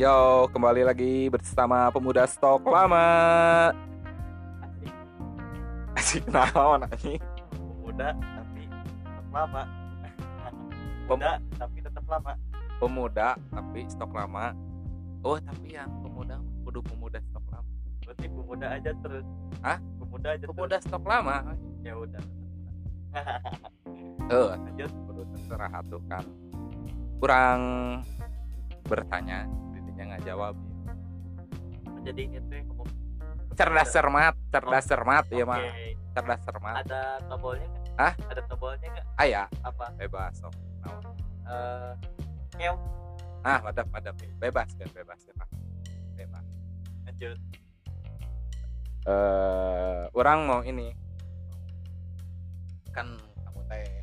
[0.00, 3.04] Yo, kembali lagi bersama pemuda stok lama.
[4.64, 4.92] Asik
[5.92, 7.20] Asik naon anjing.
[7.52, 9.62] pemuda tapi tetap lama
[11.10, 12.32] pemuda tapi tetap lama
[12.80, 14.56] Pemuda tapi stok lama.
[15.20, 17.68] Oh, tapi yang pemuda kudu pemuda stok lama.
[18.00, 19.26] berarti pemuda aja terus
[19.60, 19.78] Hah?
[20.00, 21.36] pemuda aja Pemuda stok lama.
[21.44, 21.60] terus.
[21.84, 22.24] ya udah
[24.30, 26.24] Eh, lanjut kudu terserah atuh kan.
[27.18, 27.60] Kurang
[28.86, 29.44] bertanya,
[30.22, 30.54] jawab.
[32.00, 32.22] jadi
[32.64, 32.88] ngomong
[33.52, 35.60] Cerdas cermat, cerdas cermat ya oke mah.
[36.10, 36.74] Cerdas cermat.
[36.80, 38.12] ada tombolnya nggak Hah?
[38.32, 40.54] ada tombolnya nggak Aya, apa bebas sok.
[40.80, 41.02] Naon.
[41.44, 41.92] eh
[42.56, 42.80] keong
[43.40, 45.48] Ah, madap madap bebas kan, bebas ya, Pak.
[46.14, 46.44] Bebas.
[47.08, 47.38] lanjut
[49.08, 50.92] eh orang mau ini
[52.92, 53.99] kan kamu teh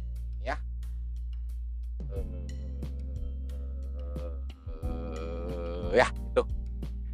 [5.93, 6.41] ya itu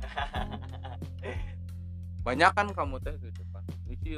[2.27, 3.63] banyak kan kamu teh gitu kan
[4.03, 4.11] si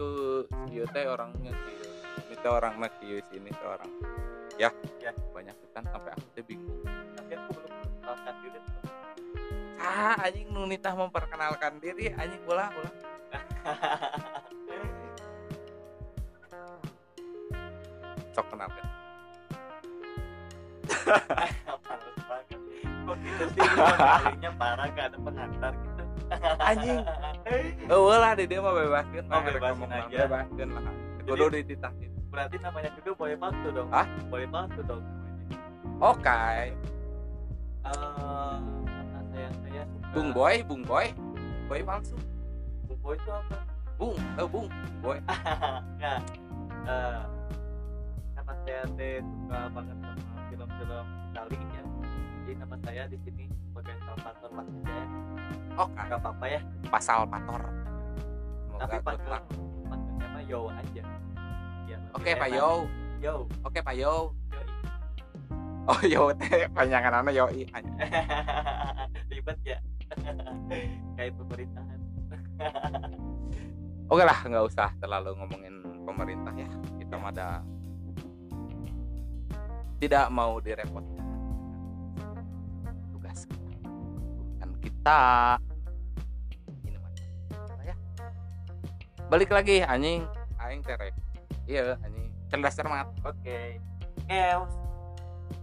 [0.70, 1.73] si teh orangnya si
[2.25, 3.92] ini teh orang mah si sini teh orang.
[4.58, 5.14] Ya Ya.
[5.30, 6.81] banyak kan sampai aku teh bingung.
[7.14, 8.81] Tapi aku belum memperkenalkan diri tuh.
[9.86, 12.90] ah anjing nunitah memperkenalkan diri anjing bola bola.
[18.36, 18.84] Sok kenalkan
[21.06, 22.05] Males
[23.06, 26.03] kalinya parah gak ada pengantar gitu.
[26.61, 27.00] Anjing.
[27.94, 30.25] Oh lah di dia mah bebaskan Oh, bebasin aja.
[30.25, 30.94] bebaskan lah.
[31.25, 33.88] Kudu dititahin berarti namanya juga boleh palsu dong?
[33.95, 34.03] Hah?
[34.28, 35.03] boleh palsu dong
[36.03, 36.28] oke.
[36.28, 36.73] Eh,
[37.86, 41.08] karena saya saya suka bung boy bung boy.
[41.69, 42.17] Boy palsu.
[42.90, 43.58] Bung boy itu apa?
[43.95, 44.67] Bung eh bung
[45.00, 45.17] boy.
[46.02, 46.19] Nggak.
[46.86, 47.22] Eh,
[48.36, 51.84] karena saya teh suka banget sama film-film Itali ya
[52.45, 55.06] jadi nama saya di sini sebagai Salvatore lah aja ya.
[55.81, 55.97] Oke.
[55.97, 56.61] Nggak apa-apa ya.
[56.94, 57.61] Pasal pator
[58.75, 59.33] tapi panggil
[59.89, 61.03] panggilnya mah Yo aja.
[61.89, 62.57] Lebih oke pak enak.
[62.59, 62.69] yo
[63.17, 63.34] Yo
[63.66, 64.13] oke pak yo
[65.89, 67.66] oh yo teh panjangan yo i
[69.34, 69.78] ribet ya.
[71.17, 72.00] Kayak pemerintahan.
[74.13, 76.69] Oke lah nggak usah terlalu ngomongin pemerintah ya.
[77.01, 77.66] Kita mah ada
[79.97, 81.25] tidak mau direpotkan
[83.44, 85.22] bukan kita.
[86.88, 86.96] Ini
[87.84, 87.96] ya?
[89.28, 90.23] Balik lagi anjing.
[90.62, 91.13] Aing terek
[91.68, 92.31] iya anjing.
[92.50, 93.07] Cerdas cermat.
[93.25, 93.81] Oke.
[94.25, 94.73] Chaos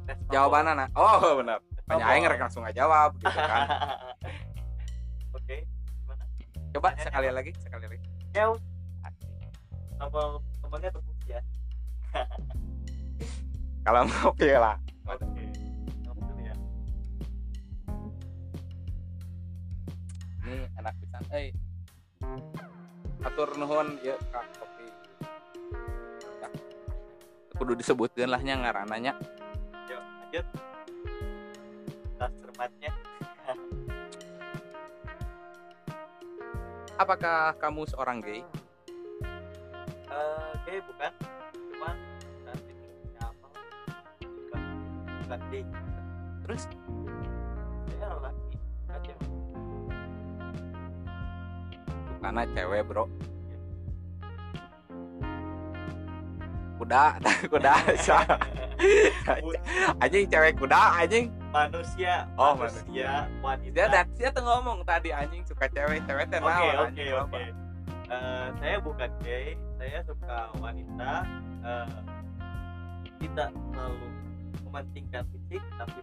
[0.06, 1.58] Tes jawaban anak oh benar.
[1.86, 3.66] Banyak aing rek langsung aja jawab gitu kan.
[5.38, 5.66] Oke
[6.02, 6.24] gimana?
[6.74, 8.06] Coba sekali lagi sekali lagi.
[8.34, 8.60] Chaos
[9.98, 11.42] tombol tombolnya berfungsi ya?
[13.82, 14.76] Kalau mau pilih lah
[20.82, 21.22] enak pisan.
[21.30, 21.54] Eh
[23.22, 24.90] atur nuhun ya kak kopi.
[26.42, 26.50] Ya.
[27.54, 29.14] kudu disebutkan lahnya ngarananya.
[29.86, 30.46] Yuk lanjut.
[32.18, 32.90] Tas cermatnya.
[37.02, 38.42] Apakah kamu seorang gay?
[40.10, 41.12] Eh, oke bukan.
[41.70, 41.96] Cuman
[42.42, 43.46] saat ini apa?
[44.18, 44.60] Bukan.
[45.22, 45.62] Bukan gay.
[46.42, 46.66] Terus
[52.22, 53.04] karena cewek bro.
[56.78, 57.14] Kuda
[57.52, 57.72] kuda
[60.02, 61.30] anjing cewek kuda anjing.
[61.52, 63.74] Manusia Oh, manusia wanita.
[63.74, 67.42] Dia dat dia tuh ngomong tadi anjing suka cewek cewek teh Oke oke oke.
[68.12, 71.24] Eh, saya bukan gay, saya suka wanita.
[71.62, 71.88] eh,
[73.22, 74.08] tidak terlalu
[74.66, 76.00] mementingkan fisik, tapi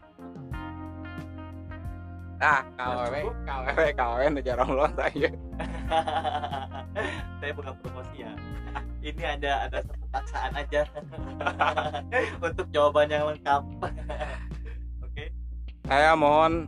[2.40, 5.28] nah KWW KWW KWW nu jarang lontar ya
[7.40, 8.32] saya bukan promosi ya.
[9.00, 10.84] Ini ada ada satu paksaan aja
[12.46, 13.64] untuk jawaban yang lengkap.
[15.08, 15.24] oke,
[15.88, 16.68] Saya mohon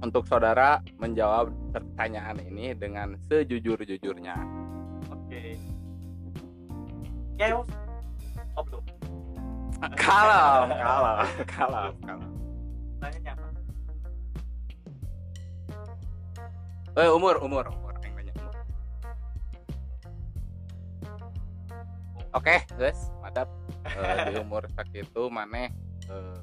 [0.00, 4.36] untuk saudara menjawab pertanyaan ini dengan sejujur-jujurnya.
[5.10, 5.42] oke.
[7.36, 7.68] Chaos.
[8.56, 8.84] Oh belum.
[9.98, 12.30] Kalem, kalem, kalem, kalem.
[13.00, 13.32] Tanya
[16.98, 17.94] Eh umur, umur, umur.
[18.02, 18.54] Yang banyak umur.
[22.30, 23.48] Oke, guys, madap.
[23.86, 25.70] Eh, di umur segitu maneh
[26.06, 26.38] eh,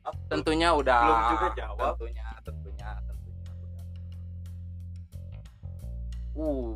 [0.00, 1.92] Oh, tentunya udah Belum juga jawab.
[2.00, 3.84] tentunya tentunya tentunya udah
[6.40, 6.72] uh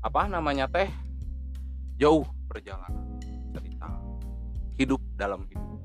[0.00, 0.88] apa namanya teh
[2.00, 3.20] jauh perjalanan
[3.52, 3.92] cerita
[4.80, 5.80] hidup dalam hidup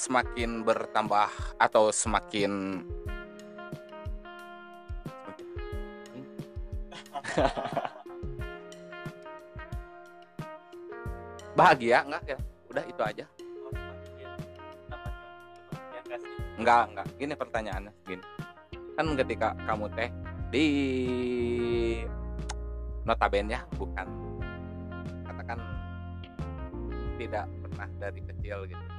[0.00, 1.28] semakin bertambah
[1.60, 2.80] atau semakin
[11.60, 12.22] bahagia enggak?
[12.24, 12.40] Ya
[12.72, 13.28] udah itu aja.
[13.28, 13.76] Oh,
[16.56, 18.24] enggak enggak gini pertanyaannya gini.
[18.96, 20.08] Kan ketika kamu teh
[20.48, 20.64] di
[23.04, 24.08] notabene ya bukan
[25.28, 25.60] katakan
[27.20, 28.89] tidak pernah dari kecil gitu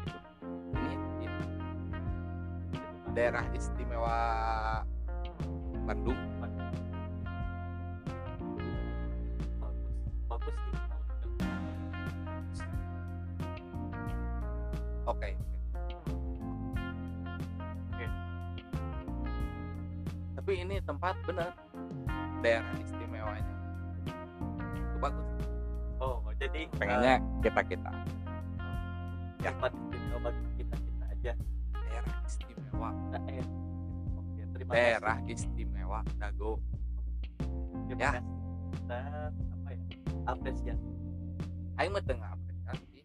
[3.11, 4.17] daerah istimewa
[5.83, 6.19] Bandung.
[10.31, 10.71] Bagus sih
[15.11, 15.29] oke.
[17.91, 18.05] Oke.
[20.41, 21.51] tapi ini tempat bener
[22.41, 23.55] daerah istimewanya.
[24.71, 25.27] Itu bagus.
[25.99, 27.91] Oh jadi pengennya kita kita
[28.57, 29.71] eh, tempat
[34.71, 36.57] daerah istimewa Dago.
[38.00, 38.23] Ya.
[38.88, 39.83] apa ya
[40.31, 40.91] apresiasi.
[41.75, 43.03] Aing mah tengah apresiasi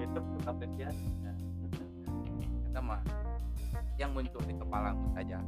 [0.00, 1.08] itu untuk apresiasi.
[1.20, 1.34] Ya.
[2.68, 3.04] kita mah
[4.00, 5.38] yang muncul di kepalamu saja.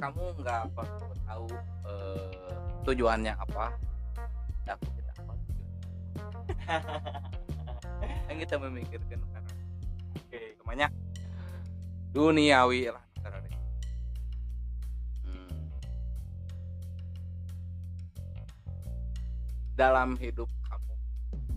[0.00, 1.46] Kamu nggak perlu tahu
[1.84, 2.56] eh,
[2.88, 3.68] tujuannya apa.
[4.64, 5.44] Ya aku tidak tujuannya.
[8.32, 9.49] yang kita memikirkan karena
[12.10, 13.04] duniawi lah.
[15.22, 15.62] Hmm.
[19.78, 20.92] dalam hidup kamu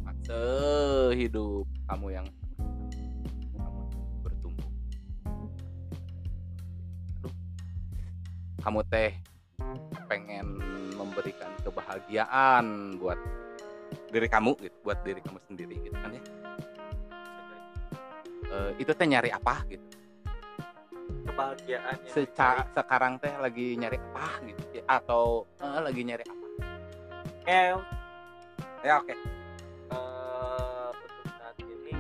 [0.06, 0.44] fase
[1.18, 2.28] hidup kamu yang
[3.58, 3.82] kamu
[4.22, 4.70] bertumbuh
[7.18, 7.34] Aduh.
[8.62, 9.12] kamu teh
[10.06, 10.62] pengen
[10.94, 13.18] memberikan kebahagiaan buat
[14.14, 16.24] diri kamu gitu buat diri kamu sendiri gitu kan ya
[18.54, 19.82] Eh, itu teh nyari apa gitu
[21.24, 26.46] kebahagiaan yang Seca sekarang teh lagi nyari apa gitu ya, atau eh, lagi nyari apa?
[27.48, 27.76] Eh
[28.84, 29.16] ya oke.
[29.16, 31.96] Eh, untuk saat ini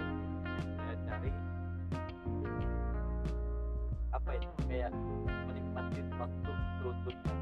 [0.77, 1.31] saya cari
[4.11, 4.49] apa ya?
[4.67, 4.91] Kayak
[5.47, 7.33] menikmati waktu seutuhnya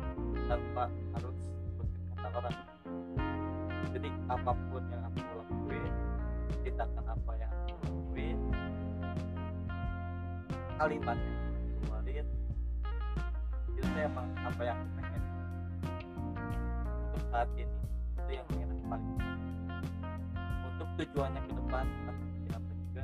[0.46, 0.86] tanpa
[1.18, 2.56] harus ikutin kata orang.
[3.92, 5.94] Jadi apa pun yang aku lakuin
[6.64, 8.40] tindakan apa yang aku lakuin.
[10.82, 11.20] Kalimat
[21.12, 23.04] tujuannya ke depan seperti apa juga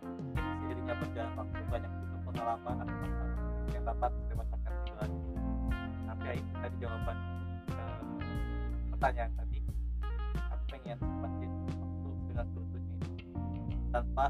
[0.00, 3.36] mungkin seiringnya berjalan waktu banyak juga pengalaman atau masalah
[3.68, 5.20] yang dapat dibacakan di lagi
[6.08, 7.16] tapi ya itu tadi jawaban
[7.68, 8.00] eh,
[8.96, 9.60] pertanyaan tadi.
[10.40, 13.28] Aku pengen nikmatin waktu dengan seutuhnya itu
[13.92, 14.24] tanpa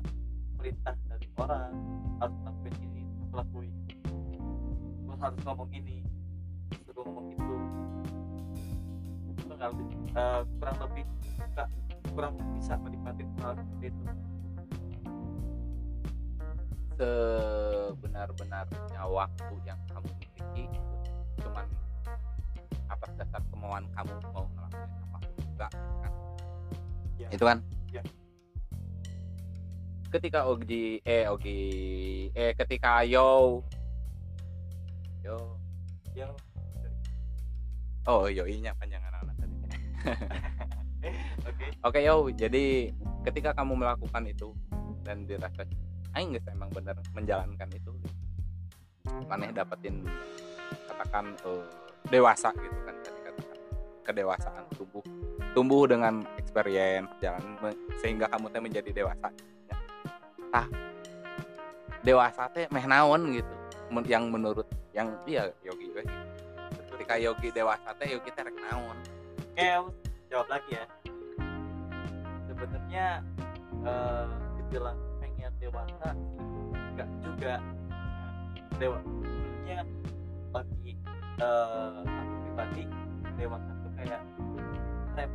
[0.59, 1.71] perintah dari orang
[2.19, 3.73] harus lakuin ini lakuin
[5.07, 6.03] terus harus ngomong ini
[6.83, 7.57] suruh ngomong itu.
[9.55, 9.87] Nggak lebih
[10.19, 11.07] eh, kurang lebih
[12.17, 12.46] kurang
[13.47, 14.03] hal seperti itu.
[16.97, 20.83] Sebenar-benarnya waktu yang kamu miliki itu
[21.47, 21.67] cuman
[22.91, 26.13] atas dasar kemauan kamu mau ngelakuin apa enggak kan?
[27.21, 27.29] Ya.
[27.31, 27.59] itu kan?
[27.95, 28.03] Ya.
[30.11, 31.61] ketika Ogi eh Ogi
[32.35, 33.63] eh ketika yo.
[35.23, 35.39] Yo.
[36.17, 36.33] Yang
[38.09, 39.55] oh yo nya panjangan anak tadi.
[41.47, 41.67] Oke.
[41.85, 42.91] Oke yo, jadi
[43.27, 44.55] ketika kamu melakukan itu
[45.03, 45.67] dan dirasa
[46.15, 47.93] aing geus emang bener menjalankan itu
[49.27, 50.07] maneh dapetin
[50.87, 51.65] katakan eh,
[52.11, 53.35] dewasa gitu kan katakan
[54.07, 55.05] kedewasaan tumbuh
[55.53, 57.11] tumbuh dengan experience
[57.59, 59.29] me- sehingga kamu teh menjadi dewasa
[59.67, 59.77] ya.
[60.55, 60.67] tah
[62.07, 63.55] dewasa teh meh naon gitu
[64.07, 66.27] yang menurut yang iya yogi we gitu.
[66.95, 68.99] ketika yogi dewasa teh yogi teh rek naon
[69.57, 69.73] Oke,
[70.29, 70.85] jawab lagi ya.
[72.57, 73.21] Sebenarnya
[73.85, 76.09] eh dibilang pengen dewasa
[76.97, 77.55] enggak juga.
[78.77, 79.85] Dewa sebenarnya
[80.53, 80.93] bagi
[81.41, 82.83] eh aku pribadi
[83.37, 84.21] dewasa itu kayak
[85.13, 85.31] trap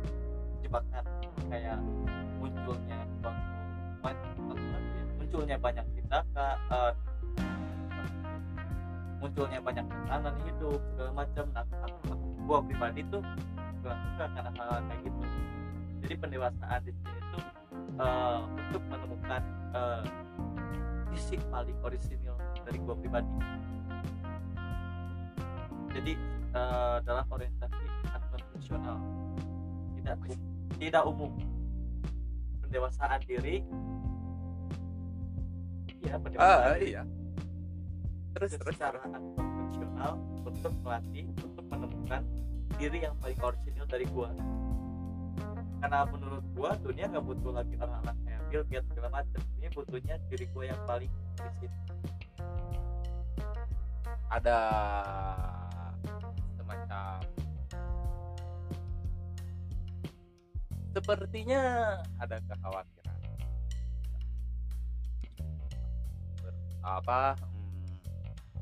[0.62, 1.04] jebakan
[1.46, 1.78] kayak
[2.42, 2.98] munculnya
[5.18, 6.92] munculnya banyak tindakan eh,
[9.22, 13.22] munculnya banyak tekanan hidup segala macam nah aku, aku, gua pribadi tuh
[13.82, 15.20] kurang suka karena hal kayak gitu
[16.12, 17.38] jadi pendewasaan di sini itu
[17.96, 19.42] eh, untuk menemukan
[19.72, 20.02] eh,
[21.16, 22.36] sisi paling orisinil
[22.68, 23.32] dari gua pribadi.
[25.96, 26.12] Jadi
[26.52, 29.00] eh, adalah orientasi unconventional
[29.96, 30.44] tidak um-
[30.76, 31.32] tidak umum.
[32.60, 33.64] Pendewasaan diri
[36.04, 36.92] ya pendewasaan diri.
[36.92, 37.02] iya.
[38.36, 38.76] Terus terus.
[38.76, 39.00] secara
[39.32, 42.20] profesional untuk melatih untuk menemukan
[42.76, 44.28] diri yang paling orisinil dari gua
[45.82, 49.42] karena menurut gua dunia nggak butuh lagi orang-orang kayak Bill Gates segala macam.
[49.58, 51.10] Ini butuhnya diri gua yang paling
[51.42, 51.82] orisinil
[54.32, 54.58] ada
[56.56, 57.20] semacam
[60.92, 61.62] sepertinya
[62.16, 63.18] ada kekhawatiran.
[66.40, 67.20] Ber- apa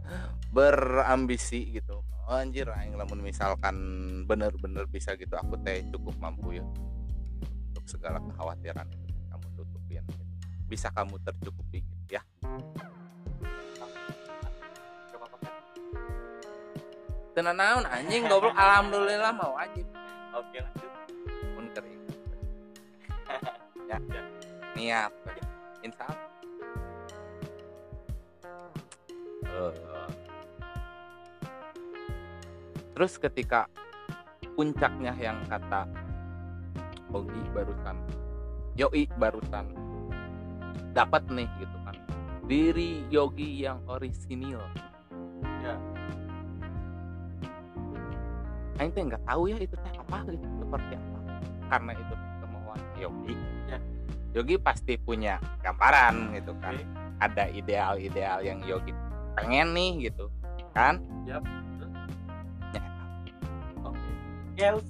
[0.08, 2.00] hmm, berambisi gitu.
[2.30, 3.74] Oh, anjir aing lamun misalkan
[4.24, 6.64] bener-bener bisa gitu aku teh cukup mampu ya
[7.90, 10.24] segala kekhawatiran itu kamu tutupin gitu.
[10.70, 12.22] bisa kamu tercukupi gitu ya.
[15.10, 15.54] Gak apa-apa kan?
[17.34, 18.54] tenan naon anjing goblok.
[18.54, 19.82] Alhamdulillah mau wajib.
[20.38, 20.92] Oke lanjut.
[21.58, 22.02] Pun kering.
[23.90, 24.22] Ya, ya.
[24.78, 25.10] niat.
[25.82, 26.30] Insya Allah.
[29.50, 29.74] Eh,
[32.94, 33.66] terus ketika
[34.54, 35.90] puncaknya yang kata
[37.10, 37.96] Ogi barusan.
[38.78, 39.66] Yoi barusan.
[40.94, 41.96] Dapat nih gitu kan.
[42.46, 44.62] Diri Yogi yang orisinil.
[45.62, 45.74] Ya.
[48.80, 50.46] Aing teh nggak tahu ya itu teh apa gitu.
[50.62, 51.18] Seperti apa.
[51.70, 53.36] Karena itu kemauan Yogi.
[53.70, 53.78] Ya.
[54.34, 56.74] Yogi pasti punya gambaran gitu kan.
[56.74, 56.98] Oke.
[57.20, 58.96] ada ideal-ideal yang Yogi
[59.36, 60.32] pengen nih gitu
[60.72, 61.04] kan.
[61.28, 61.44] Yap.
[62.72, 62.82] ya.
[63.84, 64.10] Oke.
[64.56, 64.86] Gels.
[64.86, 64.89] oke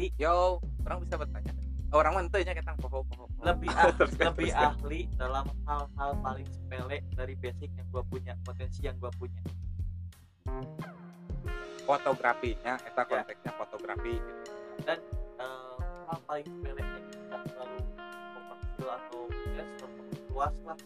[0.00, 0.56] ahli yo
[0.88, 1.52] orang bisa bertanya
[1.92, 6.48] orang mentenya kita poho poho lebih ah, Terus kan, lebih terus ahli dalam hal-hal paling
[6.48, 9.36] sepele dari basic yang gua punya potensi yang gua punya
[11.84, 13.08] fotografinya eta Ya.
[13.12, 14.42] konteksnya fotografi gitu.
[14.88, 14.98] dan
[15.36, 15.76] eh,
[16.08, 17.78] hal paling sepele yang tidak terlalu
[18.32, 19.20] komersil atau
[19.52, 19.64] ya
[20.32, 20.78] luas lah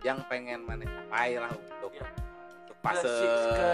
[0.00, 2.08] yang pengen mana capai lah untuk Iya.
[2.64, 3.68] untuk ke, fase si- ke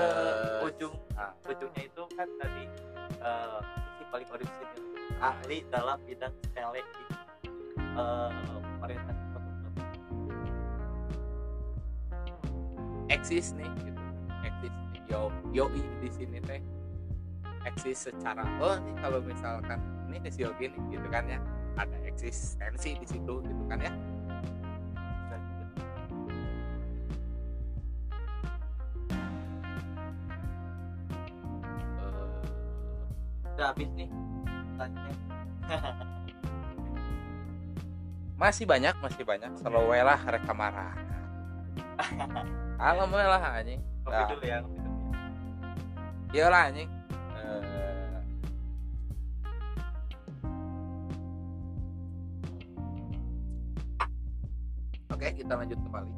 [0.67, 1.31] ujung Ah.
[1.47, 4.82] ujungnya itu kan tadi si paling orisinil
[5.18, 7.04] ahli dalam bidang sepele di
[7.98, 8.30] eh,
[9.34, 9.84] fotografi
[13.08, 14.00] eksis nih gitu.
[14.44, 14.72] Eksis
[15.08, 16.60] yo yoi di sini teh
[17.64, 21.40] eksis secara oh nih kalau misalkan ini Yogi nih gitu kan ya.
[21.78, 23.92] Ada eksistensi di situ gitu kan ya
[33.78, 34.11] habis nih.
[34.75, 35.12] Tanya.
[38.42, 39.50] Masih banyak masih banyak.
[39.58, 40.94] Selalu lah reka marah.
[42.78, 43.82] Alam we lah anjing.
[44.06, 45.18] Kopi dulu ya kopi dulu ya.
[46.30, 46.87] Iya lah anjing.
[47.35, 47.62] Eh,
[55.11, 56.14] Oke, kita lanjut kembali.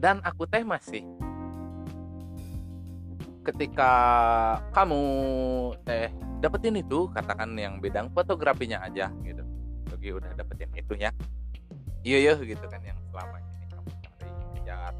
[0.00, 1.04] Dan aku teh masih
[3.48, 3.92] ketika
[4.76, 5.02] kamu
[5.88, 6.12] teh
[6.44, 9.40] dapetin itu katakan yang bidang fotografinya aja gitu.
[9.88, 11.08] Yogi udah dapetin itu ya.
[12.04, 14.92] Iya iya gitu kan yang selama ini kamu cari kejar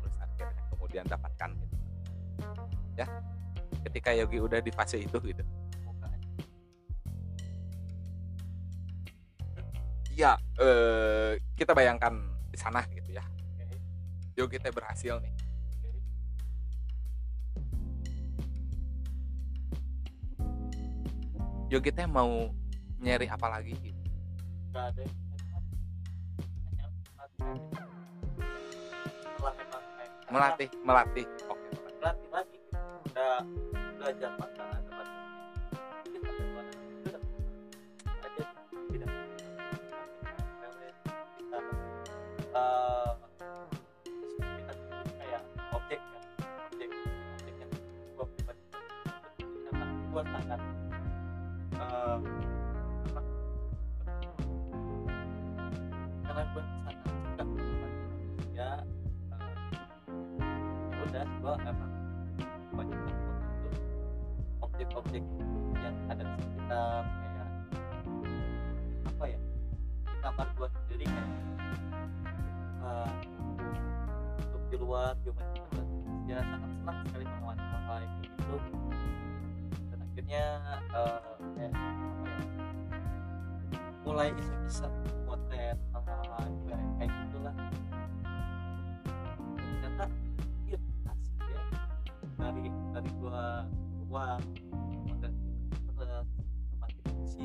[0.00, 1.76] terus akhirnya kemudian dapatkan gitu.
[2.96, 3.06] Ya.
[3.84, 5.44] Ketika Yogi udah di fase itu gitu.
[10.16, 12.12] Ya, eh, kita bayangkan
[12.52, 13.24] di sana gitu ya.
[14.36, 15.32] Yogi teh berhasil nih.
[21.70, 22.50] Teh mau
[22.98, 24.02] nyari apa lagi gitu.
[24.74, 25.04] nggak ada
[29.38, 29.66] melatih
[30.30, 31.26] Melatih, melatih.
[31.46, 32.26] Oke, melatih.
[32.26, 32.58] melatih lagi
[33.10, 33.34] udah
[33.98, 34.49] belajar maka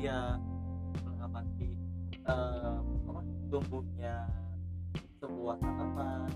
[0.06, 0.38] manusia
[1.02, 1.70] mengamati
[2.22, 3.20] apa
[3.50, 4.30] tumbuhnya
[5.18, 6.30] sebuah tanaman.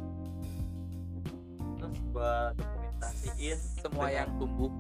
[1.78, 4.74] Terus gua dokumentasiin semua yang tumbuh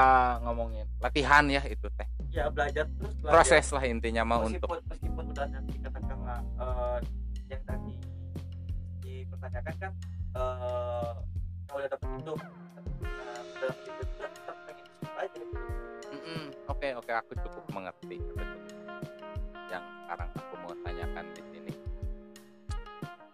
[0.00, 2.08] ketika ngomongin latihan ya itu teh.
[2.32, 3.34] Ya belajar terus belajar.
[3.36, 4.64] Proses lah intinya mah untuk.
[4.64, 6.98] meskipun meskipun udah nanti katakanlah eh,
[7.52, 7.94] yang tadi
[9.04, 9.92] dipertanyakan kan
[10.40, 11.12] eh
[11.68, 14.86] kalau udah dapet itu nah, dalam hidup juga tetap pengen
[15.20, 15.36] aja.
[15.36, 15.56] Gitu.
[16.70, 18.16] Oke oke aku cukup mengerti.
[18.16, 18.48] Betul
[19.70, 21.72] yang sekarang aku mau tanyakan di sini.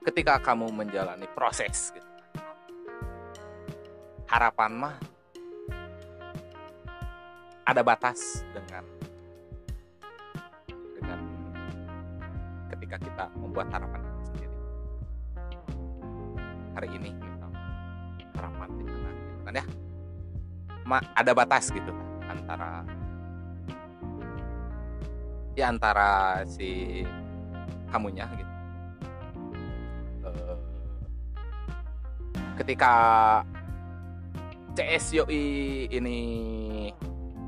[0.03, 2.11] Ketika kamu menjalani proses gitu
[4.27, 4.95] harapan mah
[7.67, 8.85] ada batas dengan
[10.71, 11.21] dengan
[12.71, 14.57] ketika kita membuat harapan sendiri.
[16.79, 17.63] Hari ini misalnya
[18.39, 19.65] harapan di mana gitu kan ya.
[20.87, 21.91] Ma, ada batas gitu
[22.31, 22.87] antara
[25.59, 27.03] ya antara si
[27.91, 28.55] kamunya gitu.
[30.23, 30.59] Eh,
[32.63, 32.95] ketika
[34.77, 35.43] CSYOI
[35.91, 36.21] ini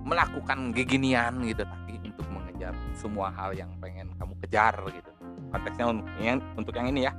[0.09, 5.11] melakukan geginian gitu tapi untuk mengejar semua hal yang pengen kamu kejar gitu.
[5.53, 7.13] Konteksnya untuk yang untuk yang ini ya.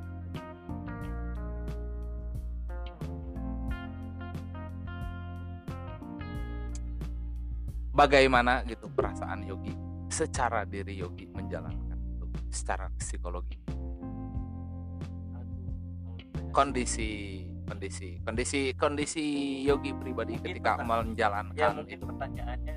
[7.94, 9.76] Bagaimana gitu perasaan Yogi
[10.08, 13.60] secara diri Yogi menjalankan itu secara psikologi?
[16.50, 19.26] Kondisi kondisi kondisi kondisi
[19.64, 22.76] Yogi pribadi Mungkin ketika pertanyaan- ya menjalankan mungkin itu pertanyaannya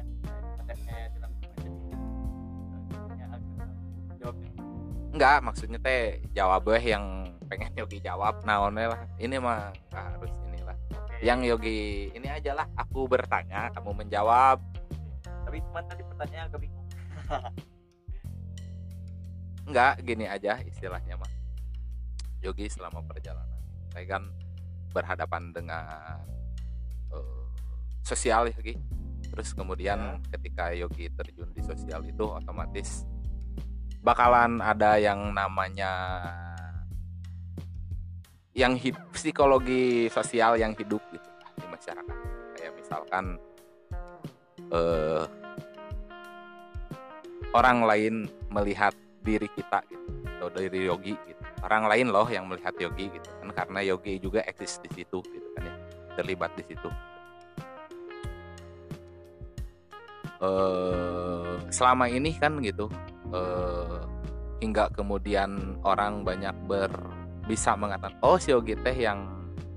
[4.20, 4.50] jawabnya
[5.12, 7.04] enggak maksudnya teh jawab weh yang
[7.52, 9.00] pengen Yogi jawab naonnya lah.
[9.20, 10.76] Ini mah nggak harus inilah.
[10.96, 11.20] Oke.
[11.20, 11.80] Yang Yogi
[12.16, 14.56] ini aja lah aku bertanya kamu menjawab.
[15.28, 16.88] Tapi cuman tadi pertanyaan agak bingung.
[19.68, 21.28] Enggak gini aja istilahnya mah.
[22.40, 23.60] Yogi selama perjalanan.
[23.92, 24.32] Saya kan
[24.92, 26.20] berhadapan dengan
[27.10, 27.46] eh,
[28.04, 28.76] sosial ya Yogi
[29.32, 33.08] terus kemudian ketika Yogi terjun di sosial itu otomatis
[34.02, 35.92] bakalan ada yang namanya
[38.52, 42.16] yang hid- psikologi sosial yang hidup gitu di masyarakat.
[42.58, 43.24] Kayak misalkan
[44.72, 45.24] eh
[47.52, 48.14] orang lain
[48.52, 53.30] melihat diri kita gitu atau dari Yogi gitu orang lain loh yang melihat Yogi gitu
[53.38, 55.74] kan karena Yogi juga eksis di situ gitu kan ya
[56.18, 56.88] terlibat di situ.
[60.42, 62.90] Eh selama ini kan gitu
[63.30, 64.02] eh
[64.58, 66.90] hingga kemudian orang banyak ber
[67.46, 69.30] bisa mengatakan oh si Yogi teh yang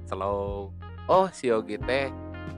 [0.09, 0.73] slow.
[1.05, 2.09] Oh si Yogi teh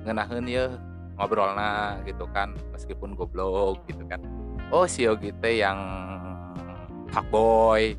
[0.07, 0.71] ngenahin ya
[1.19, 4.23] ngobrolna gitu kan meskipun goblok gitu kan.
[4.71, 5.79] Oh si Yogi teh yang
[7.11, 7.95] fuckboy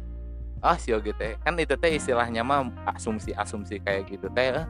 [0.63, 1.39] ah si Yogi teh.
[1.43, 2.67] Kan itu teh istilahnya mah
[2.97, 4.67] asumsi-asumsi kayak gitu teh eh,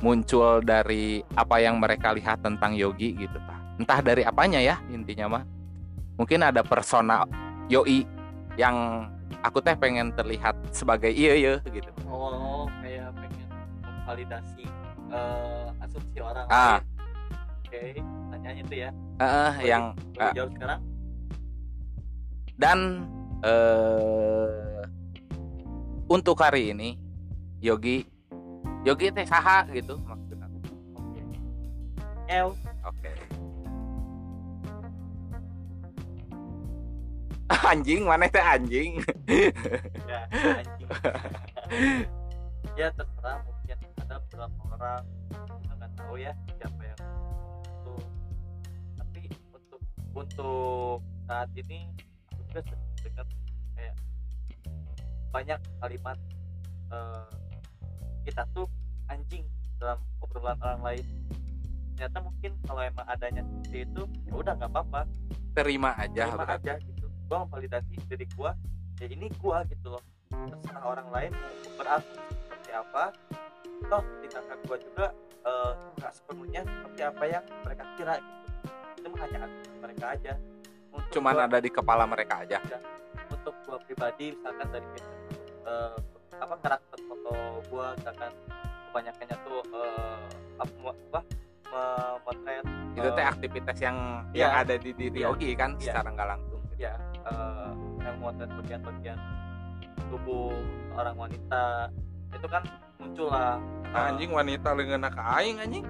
[0.00, 3.58] muncul dari apa yang mereka lihat tentang Yogi gitu tah.
[3.80, 5.44] Entah dari apanya ya intinya mah.
[6.20, 7.24] Mungkin ada persona
[7.72, 8.04] Yoi
[8.60, 9.08] yang
[9.40, 11.88] aku teh pengen terlihat sebagai iya iya gitu.
[12.10, 13.48] Oh kayak pengen
[13.80, 14.64] memvalidasi
[15.12, 16.46] eh, asumsi orang.
[16.52, 16.78] Ah.
[16.78, 16.84] lain
[17.64, 17.82] oke
[18.36, 18.90] tanyaan itu ya.
[19.22, 20.32] Eh, yang Boleh ah.
[20.36, 20.80] jawab sekarang.
[22.60, 22.78] Dan
[23.42, 24.71] eh
[26.12, 27.00] untuk hari ini
[27.64, 28.04] Yogi
[28.84, 30.44] Yogi teh saha gitu maksudnya?
[30.92, 31.20] Oke.
[32.28, 32.52] Ew.
[32.84, 33.12] oke.
[37.72, 39.00] Anjing mana teh anjing?
[40.04, 40.90] Ya anjing.
[42.72, 47.00] Ya terserah mungkin ada beberapa orang kita nggak tahu ya siapa yang
[47.68, 47.94] itu.
[48.96, 49.22] Tapi
[49.52, 49.80] untuk
[50.16, 51.92] untuk saat ini
[52.32, 52.60] aku juga
[53.04, 53.28] dengar
[55.32, 56.18] banyak kalimat
[56.92, 57.26] eh,
[58.28, 58.68] kita tuh
[59.10, 59.42] anjing
[59.80, 61.04] dalam obrolan orang lain.
[61.98, 65.00] Ternyata mungkin kalau emang adanya seperti itu ya udah nggak apa-apa.
[65.52, 66.68] Terima aja terima berarti.
[66.70, 67.06] aja gitu.
[67.26, 68.54] Gua memvalidasi diri gua
[69.00, 70.02] ya ini gua gitu loh.
[70.30, 73.04] Terserah orang lain mau berasumsi seperti apa.
[73.90, 75.06] Toh tindakan gua juga
[75.42, 78.46] eh, nggak sepenuhnya seperti apa yang mereka kira gitu.
[79.02, 79.40] Itu hanya
[79.82, 80.32] mereka aja.
[80.92, 82.58] Untuk cuman gua, ada di kepala mereka aja.
[83.28, 84.88] Untuk gua pribadi misalkan dari
[85.62, 85.94] eh,
[86.36, 87.32] apa karakter foto
[87.70, 88.32] gua misalkan
[88.90, 90.20] kebanyakannya tuh eh,
[90.58, 91.20] apa, apa
[91.72, 93.96] memotret itu teh eh, aktivitas yang
[94.32, 94.40] Iya.
[94.48, 95.32] yang ada di diri Iya.
[95.32, 95.92] Ogi kan Iya.
[95.92, 96.74] secara nggak langsung gitu.
[96.82, 96.94] ya
[97.24, 97.70] eh,
[98.02, 99.18] yang memotret bagian-bagian
[100.12, 100.52] tubuh
[100.92, 101.88] orang wanita
[102.32, 102.62] itu kan
[103.00, 103.56] muncul lah
[103.88, 105.84] eh, anjing wanita leungeuna ka aing anjing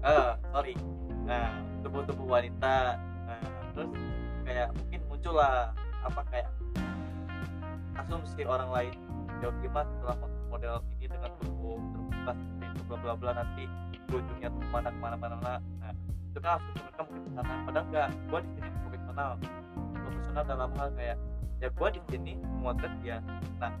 [0.00, 0.74] eh sorry
[1.28, 1.52] nah
[1.86, 2.98] tubuh-tubuh wanita
[3.28, 3.40] nah,
[3.76, 3.90] terus
[4.42, 5.70] kayak mungkin muncul lah
[6.02, 6.48] apa kayak
[8.00, 8.94] asumsi orang lain.
[9.40, 10.16] Jauh gimana setelah
[10.52, 13.64] model ini dengan tubuh terbuka seperti itu bla bla bla nanti
[14.10, 15.36] ujungnya tuh ke mana ke mana ke mana
[15.80, 15.92] nah
[16.30, 17.52] itu kan asumsi mereka mungkin ke sana.
[17.64, 19.30] Padahal enggak gua di sini profesional.
[19.94, 21.16] Profesional dalam hal kayak
[21.60, 23.16] ya gua di sini memotret dia
[23.60, 23.72] nah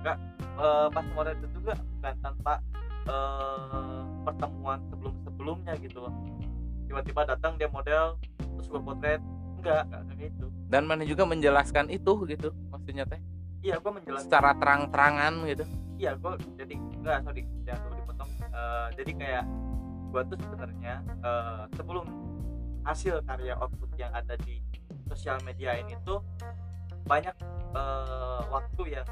[0.00, 2.54] enggak eh, pas memotret itu juga bukan tanpa
[3.08, 5.98] eh, pertemuan sebelum sebelumnya gitu.
[6.04, 6.14] Loh
[6.88, 9.20] tiba-tiba datang dia model terus gue potret.
[9.60, 10.46] Enggak enggak kayak gitu.
[10.68, 13.20] Dan mana juga menjelaskan itu gitu maksudnya teh
[13.64, 15.64] iya gue menjelaskan secara terang-terangan gitu?
[15.96, 18.30] Iya gue jadi enggak sorry jangan dulu dipotong.
[18.44, 19.44] Eh, jadi kayak
[20.12, 22.06] gue tuh sebenarnya eh, sebelum
[22.84, 24.60] hasil karya output yang ada di
[25.08, 26.20] sosial media ini tuh
[27.08, 27.32] banyak
[27.72, 29.08] eh, waktu yang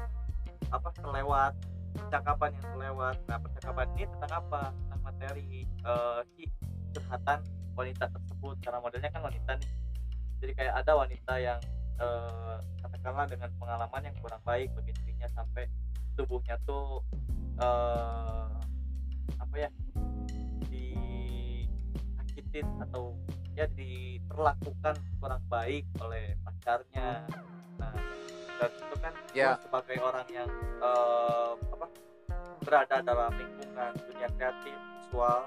[0.69, 1.53] apa kelewat
[1.97, 3.17] percakapan yang kelewat.
[3.25, 4.63] Nah percakapan ini tentang apa?
[4.69, 6.45] Tentang materi eh, si
[6.93, 7.41] curhatan
[7.73, 8.55] wanita tersebut.
[8.61, 9.71] Karena modelnya kan wanita nih.
[10.45, 11.59] Jadi kayak ada wanita yang
[11.99, 15.67] eh, katakanlah dengan pengalaman yang kurang baik bagi dirinya sampai
[16.17, 17.01] tubuhnya tuh
[17.59, 18.49] eh,
[19.37, 19.69] apa ya
[20.69, 23.17] disakitin atau
[23.53, 27.25] ya diperlakukan kurang baik oleh pacarnya.
[27.77, 27.93] Nah
[28.57, 30.49] dan itu kan gua sebagai orang yang
[30.81, 31.87] eh, apa
[32.63, 34.77] berada dalam lingkungan dunia kreatif
[35.13, 35.45] visual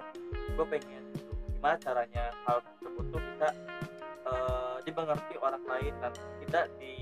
[0.56, 3.48] gue pengen gitu, gimana caranya hal tersebut tuh bisa
[4.26, 6.12] eh, dimengerti orang lain dan
[6.44, 6.94] tidak di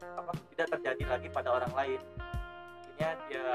[0.00, 2.00] apa tidak terjadi lagi pada orang lain.
[2.18, 3.48] Akhirnya dia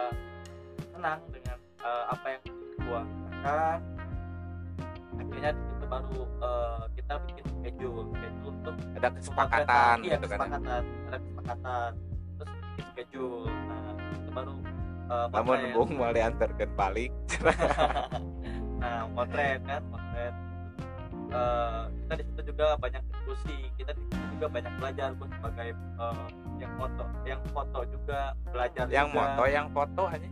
[0.91, 2.41] senang dengan eh, apa yang
[2.83, 3.79] gua katakan
[5.13, 10.37] akhirnya di situ baru eh, kita bikin schedule schedule untuk ada kesepakatan iya gitu kan
[10.37, 10.47] ya.
[10.47, 11.91] kesepakatan ada kesepakatan.
[12.33, 14.53] Terus bikin schedule nah itu baru
[15.11, 17.11] eh, namun bung mau diantarkan balik.
[18.83, 20.35] Nah motret kan motret.
[21.31, 23.95] Eh, kita di situ juga banyak diskusi kita
[24.35, 26.27] juga banyak belajar gue sebagai eh,
[26.59, 28.19] yang foto yang foto juga
[28.51, 29.23] belajar yang juga.
[29.23, 30.27] moto yang foto aja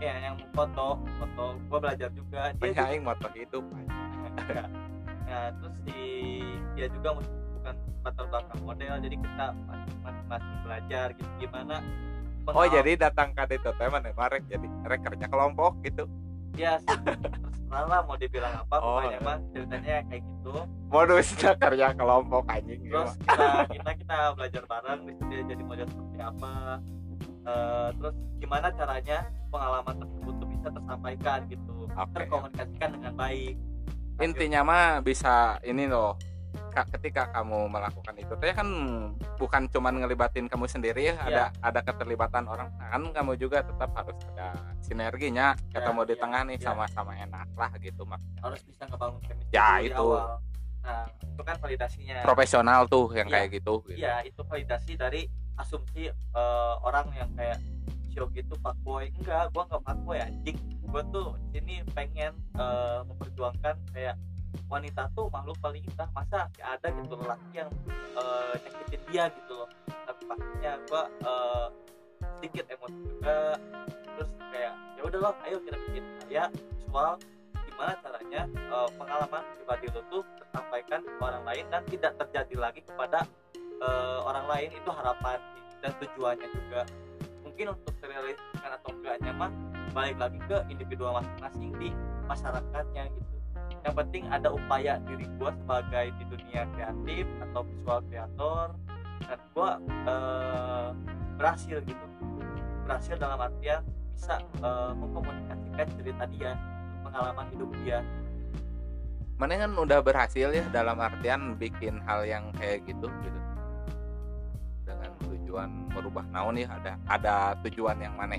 [0.00, 0.86] ya yang foto
[1.20, 4.68] foto gue belajar juga dia juga, aing moto hidup Enggak.
[5.28, 6.02] nah terus di
[6.72, 9.46] dia juga bukan latar belakang model jadi kita
[10.02, 11.76] masing-masing belajar gitu gimana
[12.48, 16.08] oh jadi datang ke itu teh mana marek jadi rek kerja kelompok gitu
[16.54, 19.24] ya terserah lah mau dibilang apa Oh, pokoknya iya.
[19.24, 20.54] mah ceritanya kayak gitu
[20.92, 23.24] modusnya kerja kelompok anjing terus ya.
[23.24, 26.54] kita kita kita belajar bareng di situ dia jadi model seperti apa
[27.42, 32.14] Eh, terus gimana caranya pengalaman tersebut tuh bisa tersampaikan gitu Oke.
[32.14, 33.54] terkomunikasikan dengan baik
[34.22, 36.14] intinya mah bisa ini loh
[36.72, 38.68] ketika kamu melakukan itu teh kan
[39.36, 41.60] bukan cuman ngelibatin kamu sendiri ada Iya.
[41.60, 46.40] ada keterlibatan orang kan kamu juga tetap harus ada sinerginya Ya, ketemu di iya, tengah
[46.48, 46.64] nih iya.
[46.64, 49.92] sama-sama enak lah gitu maksudnya harus bisa ngebangun chemistry Ya, itu.
[49.94, 50.40] awal.
[50.82, 53.34] nah itu kan validasinya profesional tuh yang Iya.
[53.38, 53.98] kayak gitu, gitu.
[54.00, 55.22] iya itu validasi dari
[55.54, 57.60] asumsi eh, orang yang kayak
[58.10, 63.76] show gitu fuckboy enggak gua nggak fuckboy anjing gua tuh di sini pengen eh, memperjuangkan
[63.92, 64.16] kayak
[64.68, 67.70] wanita tuh makhluk paling indah masa ada gitu lelaki yang
[68.16, 69.68] eh, nyakitin dia gitu loh.
[69.86, 71.66] Tapi pastinya gua eh,
[72.40, 73.38] sedikit emosi juga
[74.12, 77.12] terus kayak ya udahlah ayo kita bikin karya visual
[77.68, 82.80] gimana caranya eh, pengalaman pribadi lo tuh tersampaikan ke orang lain dan tidak terjadi lagi
[82.84, 83.20] kepada
[83.80, 84.68] eh, orang lain.
[84.72, 85.38] Itu harapan
[85.82, 86.82] dan tujuannya juga.
[87.42, 89.50] Mungkin untuk terrealisasikan atau enggaknya mah
[89.92, 91.88] balik lagi ke individual masing-masing di
[92.24, 93.32] masyarakatnya gitu
[93.82, 98.66] yang penting ada upaya diri gua sebagai di dunia kreatif atau visual kreator
[99.26, 100.88] dan gua eh,
[101.38, 102.04] berhasil gitu.
[102.86, 103.82] Berhasil dalam artian
[104.14, 106.50] bisa eh, mengkomunikasikan cerita dia
[107.02, 107.98] pengalaman hidup dia.
[109.36, 113.40] Mana kan udah berhasil ya dalam artian bikin hal yang kayak gitu gitu.
[114.86, 118.38] Dengan tujuan merubah naon ya ada ada tujuan yang mana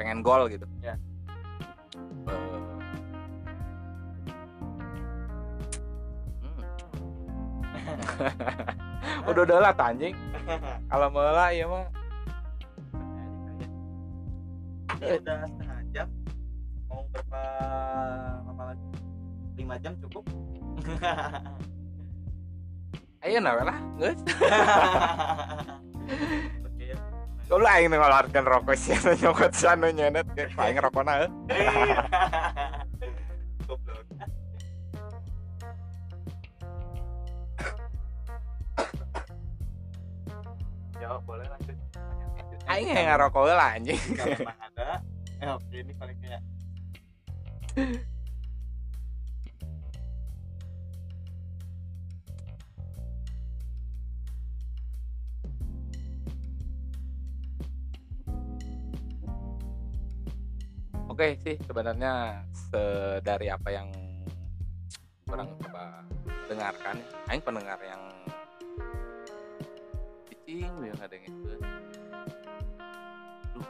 [0.00, 0.64] pengen gol gitu.
[0.80, 0.96] Ya.
[2.32, 2.57] Eh,
[9.28, 10.14] udah udah lah anjing
[10.90, 11.86] kalau meula ya mah.
[14.98, 16.08] Ini udah setengah jam.
[16.90, 17.42] Mau berapa
[18.48, 18.86] lama lagi?
[19.60, 20.24] Lima jam cukup.
[23.26, 24.10] Ayo nah lah oke.
[27.48, 28.92] Kalau aing ngeluarkan rokok sih
[29.24, 31.30] nyokot sana nyenet kayak paling rokokna eh.
[33.64, 34.07] goblok
[41.08, 41.76] jawab boleh lanjut
[42.68, 43.96] Aing yang ngerokok lah anjing.
[44.12, 45.00] kalau memang ada
[45.40, 46.44] eh oke ini paling kayak
[61.08, 63.88] Oke sih sebenarnya se- dari apa yang
[65.28, 66.04] orang coba
[66.46, 66.96] dengarkan,
[67.28, 68.00] aing pendengar yang
[70.56, 71.54] yang ada yang itu.
[73.52, 73.68] Duh,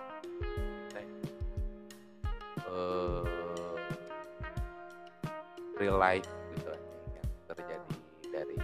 [0.94, 1.06] teh.
[2.68, 3.38] Eh,
[5.78, 6.26] real life
[6.58, 6.74] gitu
[7.14, 7.94] yang terjadi
[8.34, 8.58] dari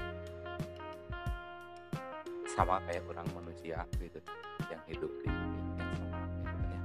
[2.50, 4.18] sama kayak orang manusia gitu
[4.66, 6.81] yang hidup di dunia sama gitu ya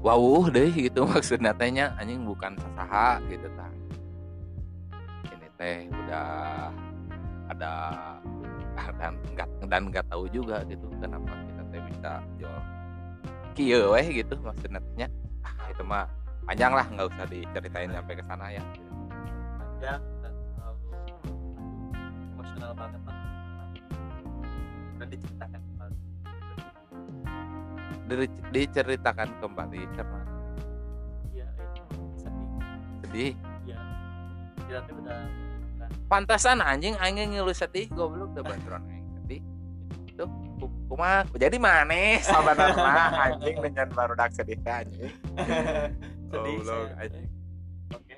[0.00, 3.72] wow deh gitu maksudnya tehnya anjing bukan sasaha gitu tah
[5.36, 6.72] ini teh udah
[7.62, 8.18] ada
[8.98, 12.58] dan nggak dan nggak tahu juga gitu kenapa kita teh bisa jual
[13.54, 15.06] kieu weh gitu maksudnya
[15.46, 16.08] ah itu mah
[16.42, 18.62] panjang lah nggak usah diceritain sampai ke sana ya.
[19.62, 20.90] Panjang dan terlalu
[22.34, 23.16] emosional banget lah
[24.98, 25.98] dan diceritakan kembali.
[28.02, 30.20] Di- diceritakan kembali karena
[31.30, 31.70] iya eh,
[32.18, 32.48] sedih.
[33.06, 33.32] Sedih?
[33.66, 33.78] Iya.
[34.66, 35.20] Udah
[36.12, 39.40] pantasan anjing anjing ngilu sedih goblok udah bantuan aing sedih
[40.04, 40.24] itu
[40.92, 42.68] kumaha jadi maneh sabarna
[43.32, 45.08] anjing dengan baru dak sedih anjing.
[46.28, 46.92] Sedih saya.
[47.00, 47.28] anjing.
[47.96, 48.16] oke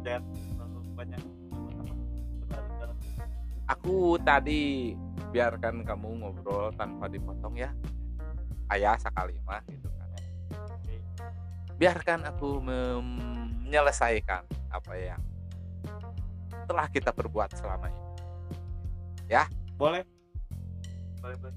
[0.00, 1.20] terlalu banyak
[3.68, 4.92] aku tadi
[5.32, 7.72] biarkan kamu ngobrol tanpa dipotong ya.
[8.68, 10.08] Ayah sekali mah gitu kan.
[10.76, 10.96] Oke.
[11.80, 15.20] Biarkan aku menyelesaikan apa yang
[16.72, 18.00] telah kita perbuat selama ini.
[19.76, 20.00] Boleh.
[21.20, 21.52] Boleh boleh.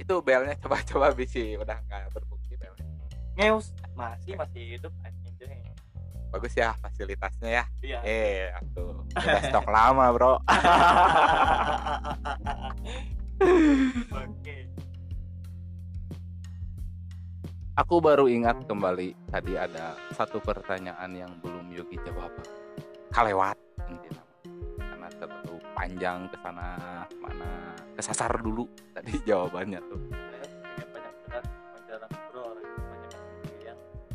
[0.00, 2.88] Itu belnya coba-coba bisi udah nggak berfungsi belnya.
[3.36, 3.76] Ngeus.
[3.92, 4.88] Masih masih hidup
[6.32, 7.64] bagus ya fasilitasnya ya?
[7.84, 8.00] Iya.
[8.08, 10.40] Eh atuh udah stok lama bro.
[14.16, 14.56] Oke.
[17.76, 22.32] Aku baru ingat kembali tadi ada satu pertanyaan yang belum Yogi jawab
[23.12, 23.60] kalewat
[23.92, 24.21] intinya
[25.22, 26.68] terlalu panjang ke sana
[27.22, 27.50] mana
[27.94, 30.00] kesasar dulu tadi jawabannya tuh.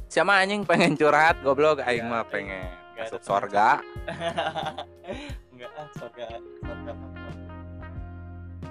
[0.08, 1.84] Siapa anjing pengen curhat goblok?
[1.84, 3.86] Aing mah pengen ada masuk sorga.
[5.54, 6.26] Enggak ah surga
[6.66, 7.30] surga apa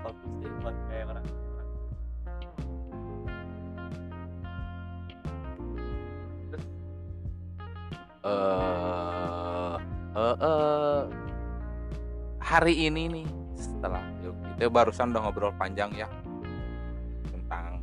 [0.02, 1.68] bagus sih buat kayak orang orang.
[8.26, 9.76] Eh
[10.18, 11.25] eh, eh,
[12.46, 13.26] hari ini nih
[13.58, 16.06] setelah yuk kita barusan udah ngobrol panjang ya
[17.34, 17.82] tentang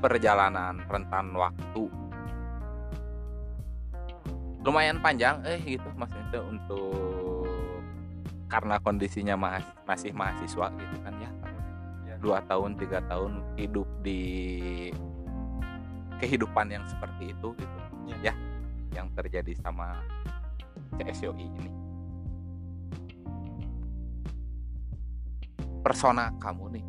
[0.00, 1.84] perjalanan rentan waktu
[4.64, 7.44] lumayan panjang eh gitu maksudnya itu untuk
[8.48, 11.30] karena kondisinya mas- masih mahasiswa gitu kan ya
[12.08, 12.16] Ya.
[12.16, 14.20] dua tahun tiga tahun hidup di
[16.16, 18.32] kehidupan yang seperti itu gitu Ya.
[18.32, 18.34] ya
[18.96, 20.00] yang terjadi sama
[20.96, 21.79] CSOI ini
[25.80, 26.84] persona kamu nih.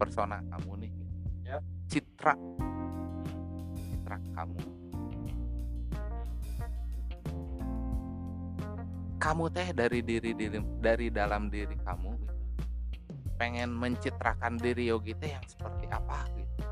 [0.00, 0.92] Persona kamu nih.
[1.44, 1.58] Ya.
[1.92, 2.34] citra.
[3.76, 4.60] Citra kamu.
[9.20, 12.36] Kamu teh dari diri diri dari dalam diri kamu gitu.
[13.36, 16.64] pengen mencitrakan diri Yogi teh yang seperti apa gitu.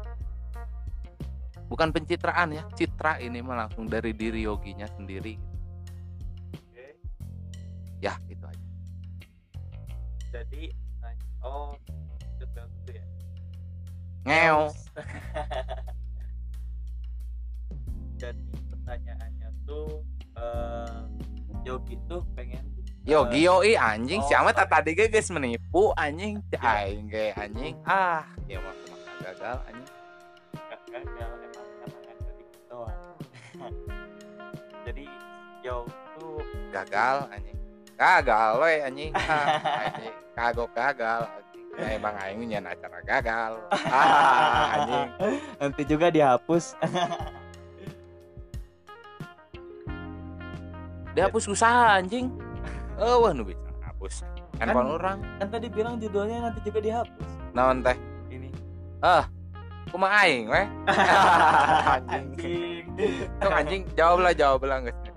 [1.69, 5.37] Bukan pencitraan ya citra ini mah langsung dari diri Yoginya sendiri
[6.57, 6.87] oke.
[8.01, 8.17] Ya.
[8.25, 8.28] gitu aja
[10.39, 10.71] jadi
[11.43, 11.75] oh
[12.39, 12.47] itu
[12.95, 13.03] ya.
[14.23, 14.71] Ngeo.
[18.19, 20.07] Jadi pertanyaannya tuh
[20.39, 21.03] eh
[21.67, 22.63] Yogi tuh pengen
[23.03, 26.87] yo eh, gio i anjing oh, siapa tak tadi geus menipu anjing Cek Ya.
[26.87, 27.75] aing ge anjing.
[27.83, 28.75] Ah ya mah
[29.23, 29.91] gagal anjing.
[30.87, 33.03] Gagal emang nggak jadi doang
[34.87, 35.05] jadi
[35.67, 35.83] Yo
[36.19, 36.39] tuh
[36.71, 37.58] gagal anjing
[37.99, 39.13] gagal we anjing.
[39.19, 40.15] Ah, anjing.
[40.39, 41.27] Kagok gagal
[41.79, 43.53] ya emang aing nya acara gagal.
[43.91, 45.09] Ah anjing.
[45.59, 46.79] Nanti juga dihapus.
[51.19, 52.31] Dihapus usaha anjing.
[53.03, 54.23] Oh wah nu bisa hapus.
[54.59, 55.19] Handphone orang.
[55.39, 57.31] kan tadi bilang judulnya nanti juga dihapus.
[57.55, 57.99] Naon teh?
[58.31, 58.51] Ini.
[59.91, 60.63] Kumaha aing we
[61.95, 62.27] anjing.
[62.39, 62.83] Anjing
[63.39, 65.08] Tuh anjing jawab lah jawab lah guys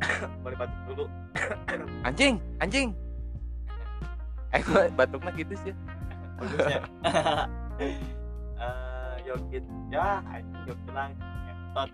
[0.42, 1.04] boleh batuk dulu
[2.08, 2.88] anjing anjing
[4.50, 5.72] eh gua batuknya gitu sih
[6.36, 6.80] bagusnya
[8.56, 11.90] Eh, Yogit ya anjing Yogit bilang ngetot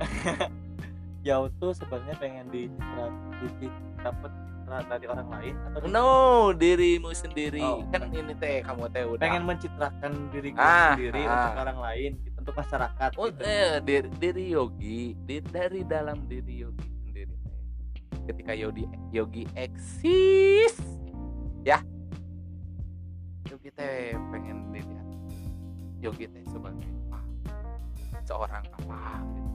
[1.28, 3.06] Yau tuh sebenarnya pengen dicitra
[3.60, 6.08] di dapat citra dari orang lain atau no
[6.54, 7.84] dirimu sendiri Oh.
[7.90, 11.34] kan ini teh kamu teh udah pengen mencitrakan diri gue Ah, sendiri ah.
[11.44, 13.42] untuk orang lain gitu, untuk masyarakat oh, gitu.
[13.42, 16.89] eh, diri, diri yogi di- dari dalam diri yogi.
[18.30, 20.74] Ketika yogi yogi eksis.
[21.66, 21.82] Ya.
[23.50, 25.08] Yogi teh pengen dilihat
[25.98, 27.20] yogi teh sebagai apa?
[28.24, 29.00] Seorang apa?
[29.26, 29.50] Gitu.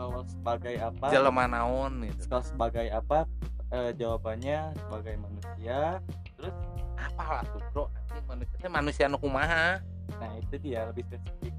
[0.00, 1.06] kalau sebagai apa?
[1.12, 2.24] Jelema naon gitu.
[2.32, 3.28] Kalau sebagai apa?
[3.70, 6.00] Eh, jawabannya sebagai manusia.
[6.40, 6.56] Terus?
[6.96, 7.84] Apa lah tuh bro?
[8.24, 9.78] Manusia manusia nu kumaha?
[10.16, 11.54] Nah itu dia lebih spesifik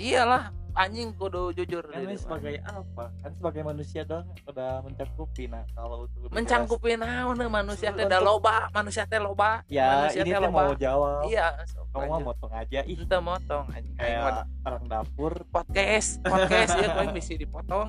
[0.00, 0.48] iyalah
[0.80, 3.12] anjing kudu jujur kan sebagai apa?
[3.20, 8.72] Kan sebagai manusia dong udah mencakupi nah kalau untuk mencangkupi naon manusia teh da loba
[8.72, 9.60] manusia teh loba.
[9.68, 11.28] Ya manusia ini teh mau jawab.
[11.28, 12.26] Iya sok kamu lanjut.
[12.32, 12.96] motong aja ih.
[12.96, 13.94] Ente motong anjing.
[14.00, 15.32] Kayak orang dapur.
[15.52, 17.88] Podcast podcast ya kau mesti dipotong.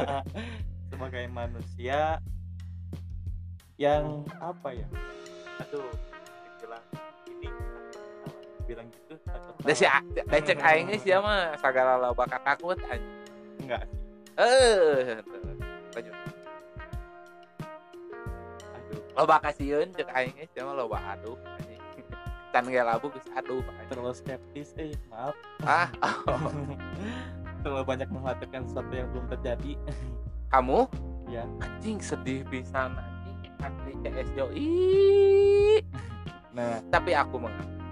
[0.92, 2.20] Sebagai manusia
[3.80, 4.86] yang apa ya?
[5.64, 5.88] Aduh
[6.60, 6.84] bilang
[8.64, 10.02] bilang gitu takut si salah.
[10.28, 13.12] da cek aing geus sia mah sagala loba kakakut anjing
[13.60, 13.84] enggak.
[13.84, 15.20] Sih eh
[15.94, 16.16] lanjut.
[18.74, 19.00] Aduh.
[19.14, 21.80] Loba kasieun cek aing geus sia mah loba aduh anjing.
[22.52, 23.60] Can ge labu geus aduh
[23.92, 25.36] terlalu skeptis eh maaf.
[25.62, 25.88] Ah.
[27.64, 29.72] Terlalu banyak mengkhawatirkan sesuatu yang belum terjadi.
[30.52, 30.84] Kamu?
[31.32, 31.48] Ya.
[31.60, 33.52] Anjing sedih pisan anjing.
[33.64, 35.80] Asli CS jo ih
[36.52, 36.84] nah.
[36.92, 37.83] Tapi aku mengerti